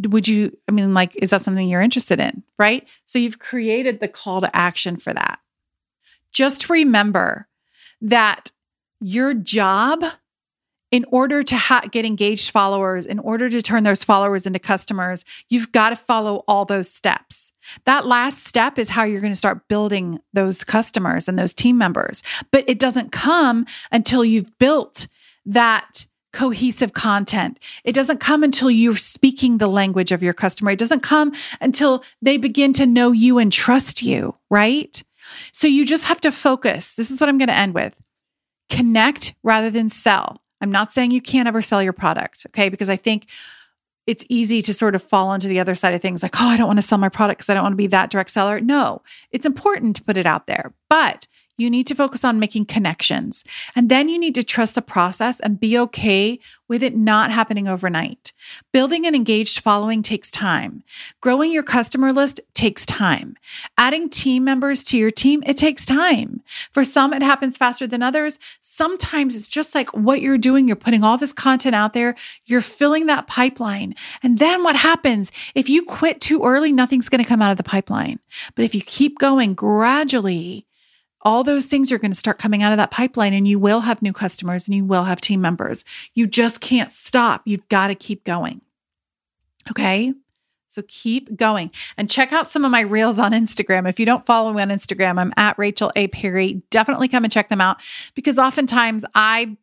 Would 0.08 0.28
you 0.28 0.56
i 0.68 0.72
mean 0.72 0.94
like 0.94 1.16
is 1.18 1.30
that 1.32 1.42
something 1.42 1.68
you're 1.68 1.82
interested 1.82 2.20
in 2.20 2.44
right? 2.60 2.88
So 3.06 3.18
you've 3.18 3.40
created 3.40 4.00
the 4.00 4.08
call 4.08 4.42
to 4.42 4.56
action 4.56 4.98
for 4.98 5.14
that. 5.14 5.40
Just 6.32 6.70
remember 6.70 7.48
that 8.02 8.52
your 9.00 9.34
job 9.34 10.04
in 10.92 11.06
order 11.10 11.42
to 11.42 11.56
ha- 11.56 11.88
get 11.90 12.06
engaged 12.06 12.52
followers 12.52 13.06
in 13.06 13.20
order 13.20 13.50
to 13.50 13.62
turn 13.62 13.84
those 13.84 14.04
followers 14.04 14.46
into 14.46 14.60
customers 14.60 15.24
you've 15.50 15.72
got 15.72 15.90
to 15.92 15.96
follow 15.96 16.44
all 16.48 16.66
those 16.66 16.92
steps. 16.92 17.52
That 17.86 18.08
last 18.08 18.46
step 18.46 18.78
is 18.78 18.90
how 18.90 19.04
you're 19.04 19.22
going 19.22 19.34
to 19.34 19.38
start 19.38 19.68
building 19.68 20.20
those 20.34 20.64
customers 20.64 21.28
and 21.28 21.38
those 21.38 21.54
team 21.54 21.78
members. 21.78 22.24
But 22.52 22.66
it 22.68 22.80
doesn't 22.80 23.12
come 23.12 23.66
until 23.92 24.26
you've 24.26 24.58
built 24.58 25.08
that 25.46 26.08
cohesive 26.32 26.94
content. 26.94 27.60
It 27.84 27.94
doesn't 27.94 28.20
come 28.20 28.44
until 28.44 28.70
you're 28.70 28.98
speaking 28.98 29.58
the 29.58 29.68
language 29.68 30.12
of 30.12 30.22
your 30.22 30.34
customer. 30.34 30.72
It 30.72 30.80
doesn't 30.80 31.02
come 31.02 31.34
until 31.60 32.04
they 32.22 32.38
begin 32.38 32.74
to 32.74 32.86
know 32.86 33.12
you 33.12 33.38
and 33.38 33.52
trust 33.52 34.04
you, 34.04 34.36
right? 34.50 35.04
So 35.52 35.68
you 35.68 35.86
just 35.86 36.06
have 36.06 36.22
to 36.22 36.32
focus. 36.32 36.96
This 36.96 37.12
is 37.12 37.20
what 37.20 37.30
I'm 37.30 37.38
going 37.38 37.48
to 37.48 37.54
end 37.54 37.74
with 37.74 37.96
connect 38.70 39.34
rather 39.42 39.72
than 39.72 39.89
sell. 39.89 40.44
I'm 40.62 40.72
not 40.72 40.92
saying 40.92 41.12
you 41.12 41.22
can't 41.22 41.48
ever 41.48 41.62
sell 41.62 41.82
your 41.82 41.94
product, 41.94 42.46
okay? 42.48 42.70
Because 42.70 42.89
I 42.89 42.98
think 42.98 43.26
it's 44.06 44.26
easy 44.30 44.62
to 44.62 44.74
sort 44.74 44.96
of 44.96 45.04
fall 45.04 45.30
onto 45.30 45.48
the 45.48 45.60
other 45.60 45.76
side 45.76 45.94
of 45.94 46.02
things 46.02 46.24
like, 46.24 46.39
oh, 46.42 46.48
I 46.48 46.58
don't 46.58 46.68
want 46.68 46.78
to 46.78 46.84
sell 46.84 46.98
my 46.98 47.10
product 47.10 47.39
because 47.39 47.50
I 47.50 47.54
don't 47.54 47.63
want 47.63 47.74
to 47.74 47.78
be 47.78 47.88
that 47.88 48.10
direct 48.10 48.30
seller. 48.30 48.60
No, 48.60 49.02
it's 49.32 49.46
important 49.46 49.96
to 49.96 50.04
put 50.04 50.18
it 50.18 50.26
out 50.26 50.48
there, 50.48 50.74
but 50.89 51.28
you 51.60 51.69
need 51.69 51.88
to 51.88 51.95
focus 51.95 52.24
on 52.24 52.39
making 52.39 52.65
connections. 52.65 53.43
And 53.76 53.89
then 53.89 54.10
you 54.10 54.17
need 54.17 54.36
to 54.36 54.43
trust 54.43 54.76
the 54.76 54.82
process 54.82 55.39
and 55.39 55.60
be 55.60 55.78
okay 55.78 56.39
with 56.69 56.84
it 56.84 56.95
not 56.95 57.32
happening 57.32 57.67
overnight. 57.67 58.32
Building 58.72 59.06
an 59.06 59.15
engaged 59.15 59.60
following 59.60 60.04
takes 60.04 60.32
time. 60.32 60.84
Growing 61.19 61.52
your 61.52 61.63
customer 61.63 62.13
list 62.13 62.39
takes 62.54 62.86
time. 62.86 63.36
Adding 63.78 64.10
team 64.10 64.43
members 64.43 64.84
to 64.86 64.98
your 64.98 65.12
team, 65.12 65.43
it 65.45 65.58
takes 65.58 65.84
time. 65.84 66.41
For 66.72 66.84
some, 66.84 67.12
it 67.12 67.24
happens 67.24 67.58
faster 67.58 67.88
than 67.88 68.04
others. 68.04 68.39
Sometimes 68.62 69.36
it's 69.36 69.50
just 69.50 69.74
like 69.74 69.89
what 69.89 70.22
you're 70.22 70.38
doing. 70.38 70.67
You're 70.67 70.76
putting 70.76 71.04
all 71.04 71.17
this 71.17 71.34
content 71.34 71.76
out 71.76 71.93
there. 71.93 72.15
You're 72.45 72.62
filling 72.62 73.08
that 73.08 73.28
pipeline. 73.28 73.95
And 74.22 74.38
then 74.38 74.63
what 74.63 74.76
happens? 74.76 75.32
If 75.56 75.69
you 75.69 75.84
quit 75.84 76.22
too 76.22 76.43
early, 76.43 76.72
nothing's 76.72 77.10
going 77.10 77.24
to 77.24 77.28
come 77.28 77.41
out 77.41 77.52
of 77.52 77.58
the 77.58 77.63
pipeline. 77.63 78.19
But 78.56 78.63
if 78.63 78.76
you 78.76 78.82
keep 78.82 79.17
going 79.17 79.56
gradually, 79.56 80.67
all 81.22 81.44
those 81.44 81.66
things 81.66 81.92
are 81.92 81.98
going 81.98 82.12
to 82.12 82.18
start 82.18 82.40
coming 82.40 82.64
out 82.64 82.72
of 82.72 82.78
that 82.78 82.92
pipeline 82.92 83.34
and 83.34 83.48
you 83.48 83.60
will 83.60 83.82
have 83.82 84.02
new 84.02 84.14
customers 84.14 84.68
and 84.68 84.76
you 84.76 84.86
will 84.86 85.04
have 85.04 85.20
team 85.20 85.42
members. 85.42 85.84
You 86.14 86.28
just 86.28 86.62
can't 86.62 86.94
stop. 86.94 87.42
You've 87.46 87.68
got 87.70 87.88
to 87.88 87.96
keep 87.96 88.24
going. 88.24 88.62
Okay. 89.70 90.14
So 90.68 90.84
keep 90.88 91.36
going 91.36 91.72
and 91.98 92.10
check 92.10 92.32
out 92.32 92.52
some 92.52 92.64
of 92.64 92.70
my 92.70 92.82
reels 92.82 93.18
on 93.18 93.32
Instagram. 93.32 93.90
If 93.90 94.00
you 94.00 94.06
don't 94.06 94.26
follow 94.26 94.54
me 94.54 94.62
on 94.62 94.70
Instagram, 94.70 95.20
I'm 95.20 95.34
at 95.36 95.58
Rachel 95.58 95.92
A. 95.96 96.08
Perry. 96.08 96.62
Definitely 96.70 97.08
come 97.08 97.24
and 97.24 97.34
check 97.34 97.50
them 97.50 97.60
out 97.60 97.82
because 98.14 98.38
oftentimes 98.38 99.04
I 99.16 99.58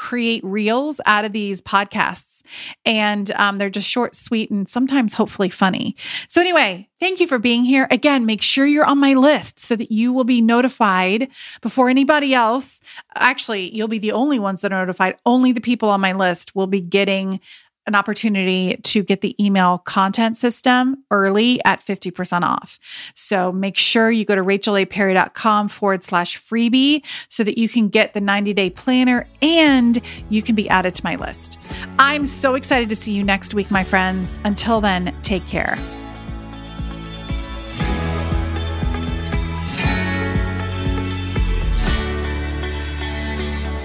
create 0.00 0.42
reels 0.42 0.98
out 1.04 1.26
of 1.26 1.32
these 1.32 1.60
podcasts. 1.60 2.40
And 2.86 3.30
um, 3.32 3.58
they're 3.58 3.68
just 3.68 3.86
short, 3.86 4.16
sweet, 4.16 4.50
and 4.50 4.66
sometimes 4.66 5.12
hopefully 5.12 5.50
funny. 5.50 5.94
So, 6.26 6.40
anyway, 6.40 6.88
thank 6.98 7.20
you 7.20 7.26
for 7.26 7.38
being 7.38 7.64
here. 7.64 7.86
Again, 7.90 8.24
make 8.24 8.40
sure 8.40 8.66
you're 8.66 8.86
on 8.86 8.96
my 8.96 9.12
list 9.12 9.60
so 9.60 9.76
that 9.76 9.92
you 9.92 10.14
will 10.14 10.24
be 10.24 10.40
notified 10.40 11.28
before 11.60 11.90
anybody 11.90 12.32
else. 12.32 12.80
Actually, 13.14 13.74
you'll 13.74 13.88
be 13.88 13.98
the 13.98 14.12
only 14.12 14.38
ones 14.38 14.62
that 14.62 14.72
are 14.72 14.80
notified. 14.80 15.16
Only 15.26 15.52
the 15.52 15.60
people 15.60 15.90
on 15.90 16.00
my 16.00 16.12
list 16.12 16.56
will 16.56 16.66
be 16.66 16.80
getting 16.80 17.38
an 17.90 17.96
opportunity 17.96 18.76
to 18.82 19.02
get 19.02 19.20
the 19.20 19.34
email 19.44 19.78
content 19.78 20.36
system 20.36 21.04
early 21.10 21.62
at 21.64 21.80
50% 21.80 22.42
off. 22.42 22.78
So 23.14 23.50
make 23.50 23.76
sure 23.76 24.10
you 24.10 24.24
go 24.24 24.36
to 24.36 24.42
rachelaperry.com 24.42 25.68
forward 25.68 26.04
slash 26.04 26.40
freebie 26.40 27.04
so 27.28 27.42
that 27.44 27.58
you 27.58 27.68
can 27.68 27.88
get 27.88 28.14
the 28.14 28.20
90 28.20 28.54
day 28.54 28.70
planner 28.70 29.26
and 29.42 30.00
you 30.28 30.40
can 30.40 30.54
be 30.54 30.68
added 30.68 30.94
to 30.94 31.04
my 31.04 31.16
list. 31.16 31.58
I'm 31.98 32.26
so 32.26 32.54
excited 32.54 32.88
to 32.90 32.96
see 32.96 33.12
you 33.12 33.24
next 33.24 33.54
week, 33.54 33.70
my 33.70 33.84
friends. 33.84 34.38
Until 34.44 34.80
then, 34.80 35.14
take 35.22 35.46
care. 35.46 35.76